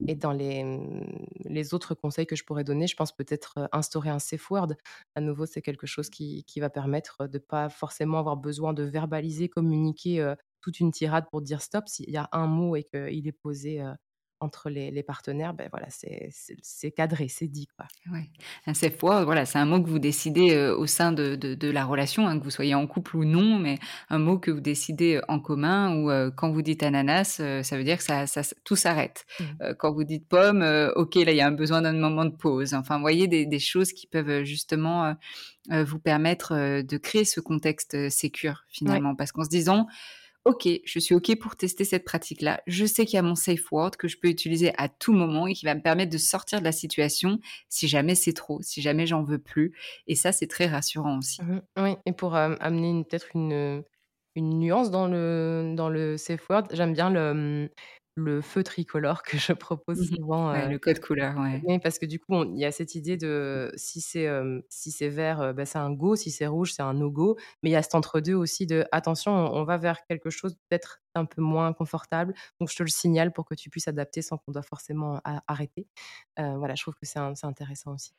[0.06, 4.10] et dans les, mmh, les, autres conseils que je pourrais donner, je pense peut-être instaurer
[4.10, 4.74] un safe word.
[5.14, 8.72] À nouveau, c'est quelque chose qui, qui, va permettre de ne pas forcément avoir besoin
[8.74, 10.34] de verbaliser, communiquer
[10.66, 11.86] toute une tirade pour dire stop.
[11.86, 13.80] S'il y a un mot et qu'il est posé
[14.40, 17.68] entre les, partenaires, ben voilà, c'est cadré, c'est dit.
[17.76, 17.86] Quoi.
[18.12, 18.74] Ouais.
[18.74, 22.26] Safe word, voilà, c'est un mot que vous décidez au sein de, de, la relation,
[22.26, 23.78] hein, que vous soyez en couple ou non, mais
[24.10, 27.98] un mot que vous décidez en commun, ou quand vous dites ananas, ça veut dire
[27.98, 29.24] que ça, ça tout s'arrête.
[29.38, 29.44] Mmh.
[29.78, 30.62] quand vous dites pomme,
[30.96, 32.74] ok, là, il y a un besoin d'un moment de pause.
[32.74, 35.14] Enfin, vous voyez des, des choses qui peuvent justement
[35.70, 39.86] vous permettre de créer ce contexte sécure, finalement, parce qu'en se disant,
[40.46, 42.62] OK, je suis OK pour tester cette pratique-là.
[42.68, 45.48] Je sais qu'il y a mon safe word que je peux utiliser à tout moment
[45.48, 48.80] et qui va me permettre de sortir de la situation si jamais c'est trop, si
[48.80, 49.74] jamais j'en veux plus.
[50.06, 51.42] Et ça, c'est très rassurant aussi.
[51.42, 53.82] Mmh oui, et pour amener peut-être une,
[54.36, 57.68] une nuance dans le, dans le safe word, j'aime bien le,
[58.16, 60.50] le feu tricolore que je propose Mmh souvent.
[60.52, 61.62] Ouais, le code couleur, ouais.
[61.62, 64.28] Oui, parce que du coup, il y a cette idée de si c'est
[64.68, 67.36] si c'est vert, bah, c'est un go, si c'est rouge, c'est un no go.
[67.62, 71.00] Mais il y a cet entre-deux aussi de attention, on va vers quelque chose peut-être
[71.14, 72.34] un peu moins confortable.
[72.60, 75.88] Donc je te le signale pour que tu puisses adapter sans qu'on doit forcément arrêter.
[76.36, 78.12] voilà, je trouve que c'est intéressant aussi.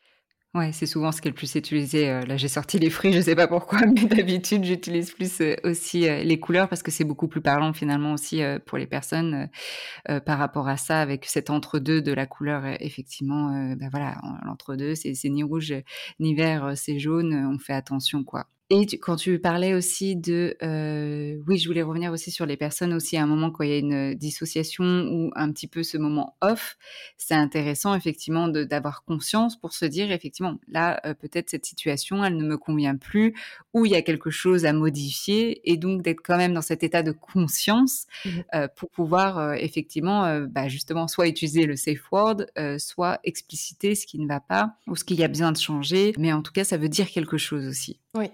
[0.55, 3.11] Ouais, c'est souvent ce qui est le plus utilisé, heu, là j'ai sorti les fruits,
[3.13, 6.89] je sais pas pourquoi, mais d'habitude j'utilise plus, heu, aussi, heu, les couleurs parce que
[6.89, 9.49] c'est beaucoup plus parlant finalement aussi, pour les personnes,
[10.25, 15.13] par rapport à ça avec cet entre-deux de la couleur, effectivement, bah, voilà, l'entre-deux c'est
[15.29, 15.73] ni rouge,
[16.19, 18.47] ni vert, c'est jaune, on fait attention quoi.
[18.69, 22.57] Et tu quand tu parlais aussi de, heu, oui, je voulais revenir aussi sur les
[22.57, 25.83] personnes aussi à un moment quand il y a une, dissociation ou un petit peu
[25.83, 26.77] ce moment off,
[27.17, 32.35] c'est intéressant effectivement d'avoir conscience pour se dire effectivement là, heu, peut-être cette situation elle
[32.35, 33.33] ne me convient plus
[33.73, 36.83] ou il y a quelque chose à modifier et donc d'être quand même dans cet
[36.83, 42.11] état de conscience, Mmh heu, pour pouvoir, heu, effectivement, bah, justement soit utiliser le safe
[42.11, 42.45] word,
[42.79, 46.13] soit expliciter ce qui ne va pas ou ce qu'il y a besoin de changer,
[46.17, 47.99] mais en tout cas ça veut dire quelque chose aussi.
[48.17, 48.31] Oui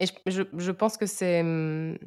[0.00, 1.98] et je je je pense que c'est, mmh,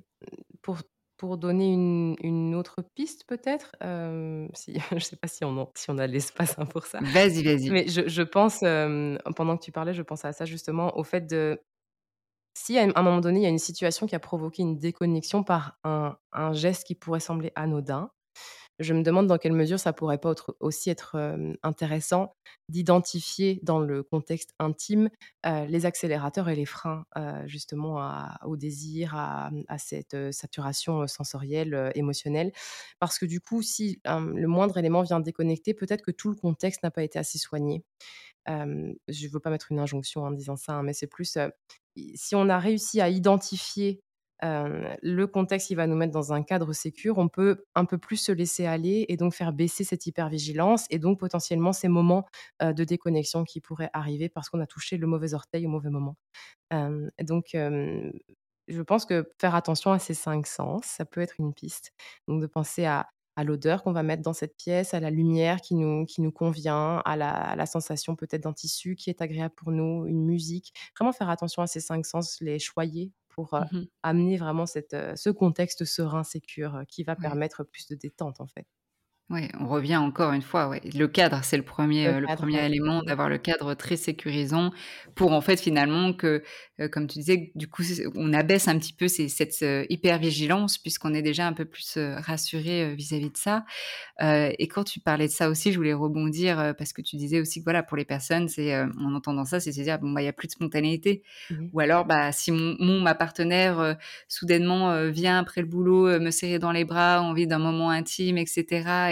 [0.61, 0.79] pour
[1.17, 5.71] pour donner une une autre piste peut-être, hem, si je sais pas si on en
[5.75, 7.03] si on a l'espace, hein, pour ça.
[7.13, 7.71] Vas-y, vas-y.
[7.71, 11.03] Mais je je pense, hem, pendant que tu parlais, je pensais à ça justement, au
[11.03, 11.61] fait de
[12.55, 15.43] si à un moment donné, il y a une situation qui a provoqué une déconnexion
[15.43, 18.11] par un un geste qui pourrait sembler anodin,
[18.79, 21.17] je me demande dans quelle mesure ça pourrait pas aussi être,
[21.63, 22.35] intéressant
[22.69, 25.09] d'identifier dans le contexte intime,
[25.45, 27.05] les accélérateurs et les freins,
[27.45, 27.99] justement
[28.45, 32.51] au désir, à, mmh, cette, saturation, sensorielle, émotionnelle.
[32.99, 36.83] Parce que du coup, si, le moindre élément vient déconnecter, peut-être que tout le contexte
[36.83, 37.83] n'a pas été assez soigné.
[38.47, 41.37] Je veux pas mettre une injonction en disant ça, hein, mais c'est plus,
[42.15, 44.01] si on a réussi à identifier
[44.43, 47.17] Le contexte, il va nous mettre dans un cadre sécure.
[47.17, 50.99] On peut un peu plus se laisser aller et donc faire baisser cette hypervigilance et
[50.99, 52.25] donc potentiellement ces moments,
[52.61, 56.17] de déconnexion qui pourraient arriver parce qu'on a touché le mauvais orteil au mauvais moment.
[57.21, 57.55] Donc
[58.67, 61.93] je pense que faire attention à ces 5 sens, ça peut être une piste.
[62.27, 63.07] Donc de penser à
[63.43, 66.97] l'odeur qu'on va mettre dans cette pièce, à la lumière qui nous qui nous convient,
[67.05, 70.73] à la à la sensation peut-être d'un tissu qui est agréable pour nous, une musique.
[70.99, 75.29] Vraiment faire attention à ces 5 sens, les choyer pour, Mmh amener vraiment cette, ce
[75.29, 77.33] contexte serein, sécure, qui va Ouais.
[77.33, 78.67] permettre plus de détente, en fait.
[79.29, 82.57] Ouais, on revient encore une fois, ouais, le cadre, c'est le premier, Le cadre, premier
[82.57, 82.65] ouais.
[82.65, 84.71] élément, d'avoir le cadre très sécurisant
[85.15, 86.43] pour, en fait, finalement que,
[86.81, 87.83] heu, comme tu disais, du coup,
[88.15, 91.97] on abaisse un petit peu ces cette, heu, hypervigilance puisqu'on est déjà un peu plus,
[91.97, 93.63] rassuré, vis-à-vis de ça.
[94.21, 97.59] Et quand tu parlais de ça aussi, je voulais rebondir, parce que tu disais aussi
[97.59, 100.25] que, voilà, pour les personnes, c'est, en entendant ça, c'est se dire: «Bon, bah, il
[100.25, 103.97] y a plus de spontanéité» Mmh ou alors, bah, si mon mon ma partenaire,
[104.29, 108.43] soudainement, vient après le boulot, me serrer dans les bras, envie d'un moment intime et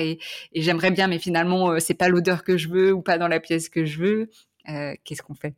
[0.01, 0.19] et
[0.61, 3.39] j'aimerais bien mais finalement, heu, c'est pas l'odeur que je veux ou pas dans la
[3.39, 4.29] pièce que je veux,
[4.69, 5.55] heu, qu'est-ce qu'on fait?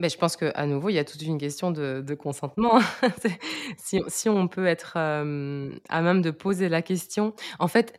[0.00, 2.80] Beh, je pense qu'à nouveau, il y a toute une question de consentement.
[4.08, 7.34] Si on peut être, hem, à même de poser la question.
[7.58, 7.98] En fait,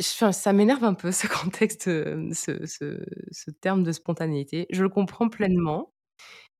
[0.00, 4.66] ça m'énerve un peu ce contexte, ce terme de spontanéité.
[4.70, 5.92] Je le comprends pleinement,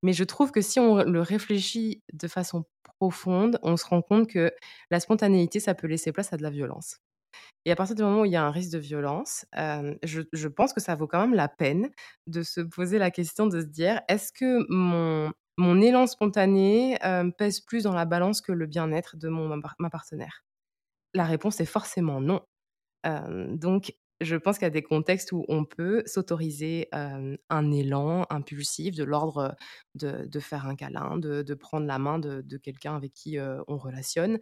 [0.02, 2.64] mais je trouve que si on le réfléchit de façon
[3.00, 4.52] profonde, on se rend compte que
[4.90, 6.98] la spontanéité, ça peut laisser place à de la violence.
[7.64, 10.48] Et à partir du moment où il y a un risque de violence, hem, je
[10.48, 11.90] pense que ça vaut quand même la peine
[12.26, 14.66] de se poser la question de se dire: «Est-ce que
[15.58, 19.60] mon élan spontané, hem, pèse plus dans la balance que le bien-être de mon ma
[19.62, 20.44] par ma partenaire?»
[21.14, 22.40] La réponse est forcément non.
[23.04, 28.26] Hem, donc je pense qu'il y a des contextes où on peut s'autoriser, un élan
[28.30, 29.56] impulsif de l'ordre,
[29.96, 34.38] de faire un câlin, de prendre la main de quelqu'un avec qui, on relationne.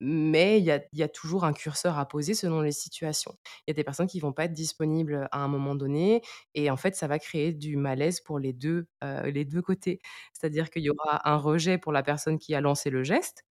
[0.00, 3.36] Mais il y a il y a toujours un curseur à poser selon les situations.
[3.66, 6.22] Il y a des personnes qui vont pas être disponibles, à un moment donné
[6.54, 10.00] et en fait, ça va créer du malaise pour les 2, heu, les 2 côtés.
[10.32, 13.44] C'est-à-dire qu'il y aura un rejet pour la personne qui a lancé le geste,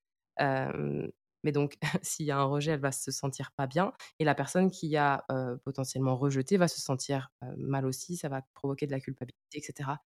[1.43, 4.36] mais donc s'il y a un rejet, elle va se sentir pas bien et la
[4.36, 5.26] personne qui a,
[5.64, 10.00] potentiellement rejeté va se sentir, mal aussi, ça va provoquer de la culpabilité et cetera.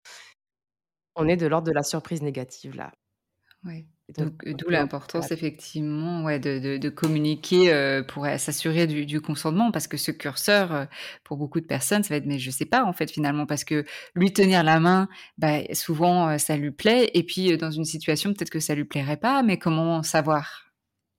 [1.15, 2.91] On est de l'ordre de la surprise négative là.
[4.17, 4.53] Ouais.
[4.53, 9.97] D'où l'importance effectivement ouais, de, de, communiquer euh, pour s'assurer du, du, consentement parce que
[9.97, 10.85] ce curseur, euh,
[11.23, 13.63] pour beaucoup de personnes, ça va être mais je sais pas en fait finalement parce
[13.63, 13.85] que
[14.15, 15.07] lui tenir la main,
[15.37, 18.85] bah, souvent euh, ça lui plaît et puis dans une situation peut-être que ça lui
[18.85, 20.70] plairait pas, mais comment savoir?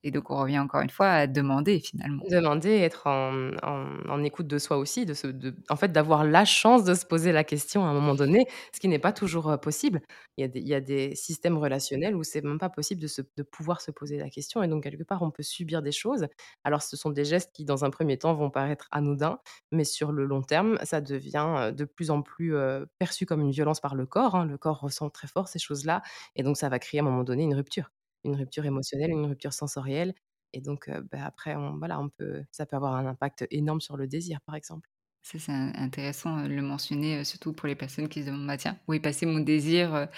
[0.05, 2.25] Et donc, on revient encore une fois à demander finalement.
[2.29, 5.29] Demander, être en, écoute de soi aussi, de, se,
[5.71, 8.81] en fait, d'avoir la chance de se poser la question à un moment donné, ce
[8.81, 10.01] qui n'est pas toujours possible.
[10.37, 14.19] Il y a des, systèmes relationnels où c'est même pas possible de pouvoir se poser
[14.19, 14.63] la question.
[14.63, 16.27] Et donc, quelque part, on peut subir des choses.
[16.65, 19.39] Alors, ce sont des gestes qui, dans un premier temps, vont paraître anodins,
[19.71, 22.55] mais sur le long terme, ça devient de plus en plus
[22.99, 24.35] perçu comme une violence par le corps.
[24.35, 24.47] Hein.
[24.47, 26.03] Le corps ressent très fort ces choses-là.
[26.35, 27.91] Et donc, ça va créer à un moment donné une rupture
[28.25, 30.15] une rupture émotionnelle, une rupture sensorielle.
[30.53, 34.07] Et donc, bah, après, on, voilà, peut, ça peut avoir un impact énorme sur le
[34.07, 34.89] désir, par exemple.
[35.25, 38.81] Ça, c'est intéressant de le mentionner, surtout pour les personnes qui se demandent bah, tiens,
[38.89, 40.09] où est passé mon désir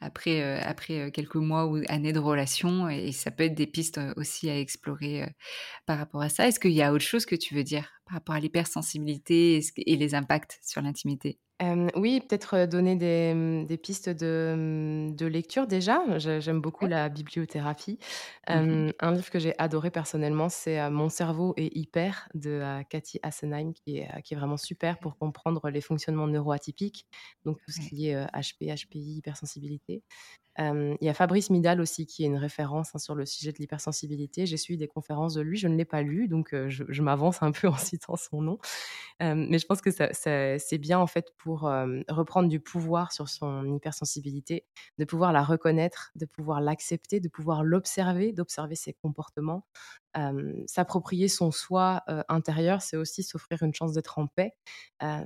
[0.00, 4.48] après, après quelques mois ou années de relation Et ça peut être des pistes aussi
[4.48, 5.26] à explorer
[5.86, 6.48] par rapport à ça.
[6.48, 9.96] Est-ce qu'il y a autre chose que tu veux dire par rapport à l'hypersensibilité et
[9.96, 11.40] les impacts sur l'intimité?
[11.94, 16.18] Oui, peut-être, donner des, mmh, des pistes de, mmh, de lecture déjà.
[16.18, 17.98] j'aime beaucoup la bibliothérapie.
[18.48, 23.72] Mmh un livre que j'ai adoré personnellement, c'est, «Mon cerveau est hyper» de, Cathy Assenheim
[23.72, 27.06] qui est, qui est vraiment super pour comprendre les fonctionnements neuroatypiques,
[27.44, 30.02] donc tout ce qui est, HP, HPI, hypersensibilité.
[30.58, 33.58] il y a Fabrice Midal aussi qui est une référence, hein, sur le sujet de
[33.58, 34.46] l'hypersensibilité.
[34.46, 37.42] J'ai suivi des conférences de lui, je ne l'ai pas lu, donc je je m'avance
[37.42, 38.58] un peu en citant son nom.
[39.20, 43.74] mais je pense que ça c'est bien en fait pour, reprendre du pouvoir sur son
[43.74, 44.66] hypersensibilité,
[44.98, 49.66] de pouvoir la reconnaître, de pouvoir l'accepter, de pouvoir l'observer, d'observer ses comportements.
[50.66, 54.52] s'approprier son soi, intérieur, c'est aussi s'offrir une chance d'être en paix.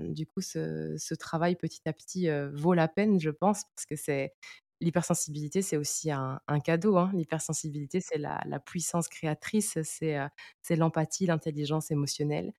[0.01, 4.35] du coup, ce travail petit à petit, vaut la peine, je pense, parce que c'est
[4.81, 6.99] L'hypersensibilité, c'est aussi un, cadeau.
[6.99, 7.11] Hein.
[7.13, 12.53] L'hypersensibilité, c'est la, puissance créatrice, c'est l'empathie, l'intelligence émotionnelle.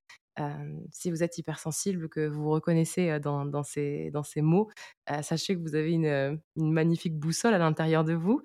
[0.92, 4.70] Si vous êtes hypersensible, que vous reconnaissez dans, ces, dans ces mots,
[5.22, 8.42] sachez que vous avez une, magnifique boussole à l'intérieur de vous,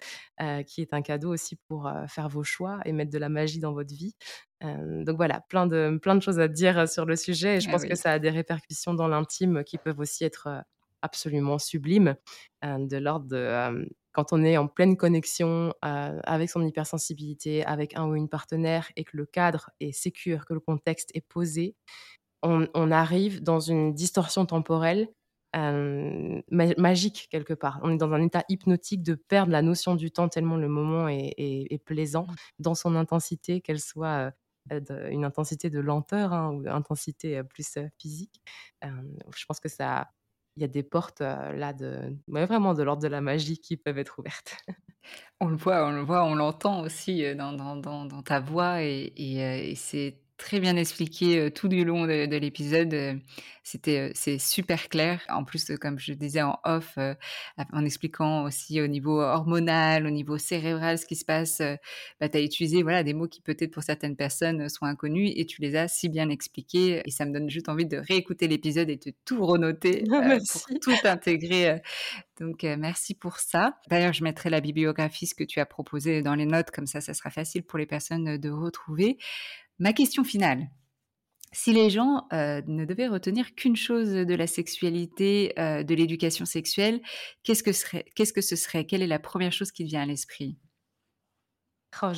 [0.66, 3.72] qui est un cadeau aussi pour faire vos choix et mettre de la magie dans
[3.72, 4.14] votre vie.
[4.60, 7.72] donc voilà, plein de, plein de choses à dire sur le sujet et je ah
[7.72, 10.64] pense que ça a des répercussions dans l'intime qui peuvent aussi être
[11.02, 12.16] absolument sublime,
[12.62, 18.14] de l'ordre de quand on est en pleine connexion avec son hypersensibilité, avec un ou
[18.14, 21.76] une partenaire, et que le cadre est sécure, que le contexte est posé,
[22.42, 25.08] on, arrive dans une distorsion temporelle
[26.48, 27.80] magique quelque part.
[27.82, 31.08] On est dans un état hypnotique de perdre la notion du temps tellement le moment
[31.08, 32.34] est, plaisant mmh.
[32.60, 34.32] dans son intensité, qu'elle soit
[34.70, 38.42] une intensité de lenteur hein, ou intensité plus physique.
[38.82, 40.08] je pense que ça
[40.56, 43.98] il y a des portes là de vraiment de l'ordre de la magie qui peuvent
[43.98, 44.56] être ouvertes.
[45.40, 50.23] On le voit, on le voit, on l'entend aussi dans, ta voix et, et c'est
[50.44, 53.18] très bien expliqué tout du long de, l'épisode.
[53.62, 55.22] C'était c'est super clair.
[55.30, 60.36] En plus, comme je disais en off, en expliquant aussi au niveau hormonal, au niveau
[60.36, 61.62] cérébral, ce qui se passe,
[62.20, 65.46] bah, tu as utilisé voilà des mots qui peut-être pour certaines personnes sont inconnus et
[65.46, 67.00] tu les as si bien expliqués.
[67.06, 70.04] Et ça me donne juste envie de réécouter l'épisode et de tout renoter
[70.52, 71.80] pour tout intégrer.
[72.38, 73.78] Donc, merci pour ça.
[73.88, 77.00] D'ailleurs, je mettrai la bibliographie, ce que tu as proposé dans les notes, comme ça,
[77.00, 79.16] ça sera facile pour les personnes de retrouver.
[79.78, 80.68] Ma question finale.
[81.52, 86.44] Si les gens euh, ne devaient retenir qu'une chose de la sexualité, euh, de l'éducation
[86.44, 87.00] sexuelle,
[87.44, 87.70] qu'est-ce que,
[88.14, 88.86] qu'est-ce que ce serait?
[88.86, 90.58] Quelle est la première chose qui vient à l'esprit?
[92.02, 92.10] Oh,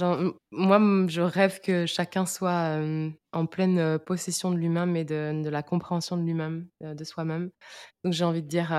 [0.52, 2.80] Moi, je rêve que chacun soit
[3.32, 7.50] en pleine possession de lui-même et de la compréhension de lui-même, de soi-même.
[8.02, 8.72] Donc j'ai envie de dire,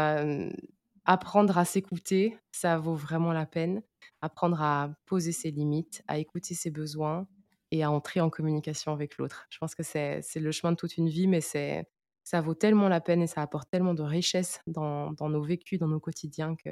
[1.05, 3.83] apprendre à s'écouter, ça vaut vraiment la peine.
[4.21, 7.27] Apprendre à poser ses limites, à écouter ses besoins,
[7.71, 9.45] et à entrer en communication avec l'autre.
[9.49, 11.85] Je pense que c'est le chemin de toute une vie, mais c'est
[12.23, 15.79] ça vaut tellement la peine et ça apporte tellement de richesse dans, dans nos vécus,
[15.79, 16.69] dans nos quotidiens que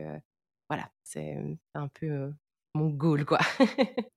[0.69, 1.37] voilà, c'est
[1.73, 2.33] un peu
[2.73, 3.39] mon goal quoi.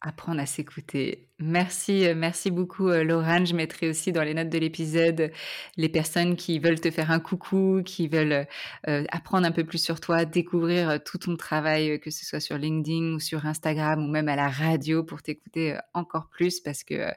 [0.00, 1.28] apprendre à s'écouter.
[1.40, 3.44] Merci, euh, merci beaucoup, euh, Laurent.
[3.44, 5.30] Je mettrai aussi dans les notes de l'épisode
[5.76, 8.46] les personnes qui veulent te faire un coucou, qui veulent
[8.88, 12.58] euh, apprendre un peu plus sur toi, découvrir tout ton travail, que ce soit sur
[12.58, 17.12] LinkedIn ou sur Instagram ou même à la radio pour t'écouter encore plus parce que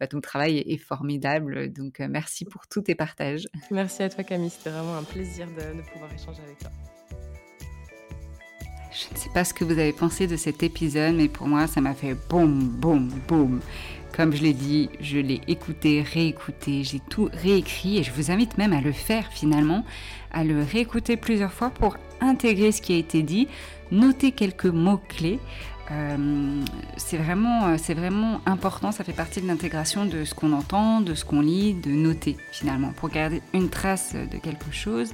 [0.00, 1.72] bah, ton travail est, formidable.
[1.72, 3.48] Donc, merci pour tous tes partages.
[3.70, 4.50] Merci à toi, Camille.
[4.50, 6.70] C'était vraiment un plaisir de pouvoir échanger avec toi.
[8.98, 11.66] Je ne sais pas ce que vous avez pensé de cet épisode, mais pour moi,
[11.66, 13.60] ça m'a fait boum, boum, boum.
[14.16, 18.56] Comme je l'ai dit, je l'ai écouté, réécouté, j'ai tout réécrit et je vous invite
[18.56, 19.84] même à le faire finalement,
[20.32, 23.48] à le réécouter plusieurs fois pour intégrer ce qui a été dit,
[23.90, 25.40] noter quelques mots-clés.
[25.90, 26.64] Euh,
[27.12, 31.26] vraiment, c'est vraiment important, ça fait partie de l'intégration de ce qu'on entend, de ce
[31.26, 35.12] qu'on lit, de noter finalement, pour garder une trace de quelque chose.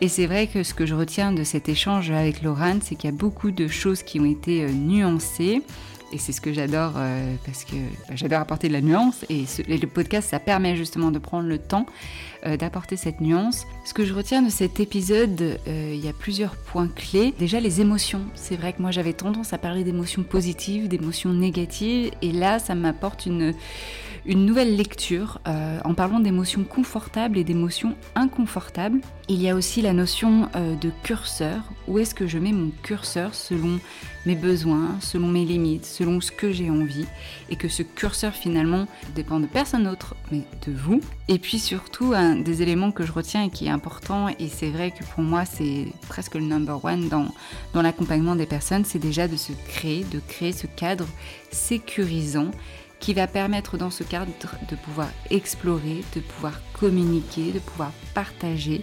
[0.00, 3.10] Et c'est vrai que ce que je retiens de cet échange avec Laurent, c'est qu'il
[3.10, 5.62] y a beaucoup de choses qui ont été euh, nuancées.
[6.12, 7.74] Et c'est ce que j'adore euh, parce que
[8.08, 9.24] bah, j'adore apporter de la nuance.
[9.30, 11.86] Et, le podcast, ça permet justement de prendre le temps
[12.44, 13.66] euh, d'apporter cette nuance.
[13.84, 17.32] Ce que je retiens de cet épisode, il y a plusieurs points clés.
[17.38, 18.22] Déjà, les émotions.
[18.34, 22.10] C'est vrai que moi, j'avais tendance à parler d'émotions positives, d'émotions négatives.
[22.20, 23.54] Et là, ça m'apporte une
[24.26, 29.00] une nouvelle lecture euh, en parlant d'émotions confortables et d'émotions inconfortables.
[29.28, 31.62] Il y a aussi la notion euh, de curseur.
[31.88, 33.78] Où est-ce que je mets mon curseur selon
[34.24, 37.06] mes besoins, selon mes limites, selon ce que j'ai envie?
[37.50, 41.00] Et que ce curseur finalement dépend de personne d'autre mais de vous.
[41.28, 44.70] Et puis surtout un des éléments que je retiens et qui est important et c'est
[44.70, 47.28] vrai que pour moi c'est presque le number one dans,
[47.74, 51.06] dans l'accompagnement des personnes, c'est déjà de se créer, de créer ce cadre
[51.50, 52.50] sécurisant
[53.04, 54.32] qui va permettre dans ce cadre
[54.70, 58.82] de pouvoir explorer, de pouvoir communiquer, de pouvoir partager,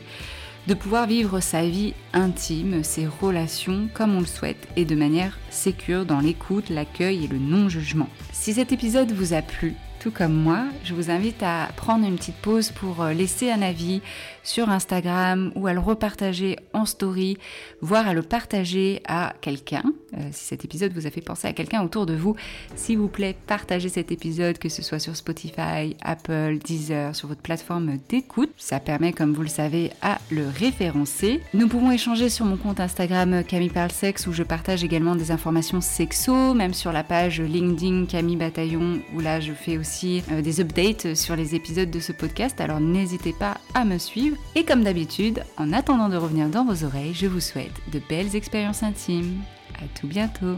[0.67, 5.39] de pouvoir vivre sa vie intime, ses relations comme on le souhaite et de manière
[5.49, 8.09] sécure dans l'écoute, l'accueil et le non-jugement.
[8.31, 12.17] Si cet épisode vous a plu, tout comme moi, je vous invite à prendre une
[12.17, 14.01] petite pause pour euh, laisser un avis
[14.43, 17.37] sur Instagram ou à le repartager en story,
[17.81, 19.83] voire à le partager à quelqu'un.
[20.17, 22.35] Euh, si cet épisode vous a fait penser à quelqu'un autour de vous,
[22.75, 27.41] s'il vous plaît, partagez cet épisode, que ce soit sur Spotify, Apple, Deezer, sur votre
[27.41, 28.49] plateforme d'écoute.
[28.57, 31.41] Ça permet, comme vous le savez, à le référencer.
[31.53, 35.31] Nous pouvons échanger sur mon compte Instagram Camille Parle Sexe où je partage également des
[35.31, 40.41] informations sexo, même sur la page LinkedIn Camille Bataillon où là je fais aussi euh,
[40.41, 42.59] des updates sur les épisodes de ce podcast.
[42.59, 46.83] Alors n'hésitez pas à me suivre et comme d'habitude, en attendant de revenir dans vos
[46.83, 49.41] oreilles, je vous souhaite de belles expériences intimes.
[49.75, 50.57] À tout bientôt.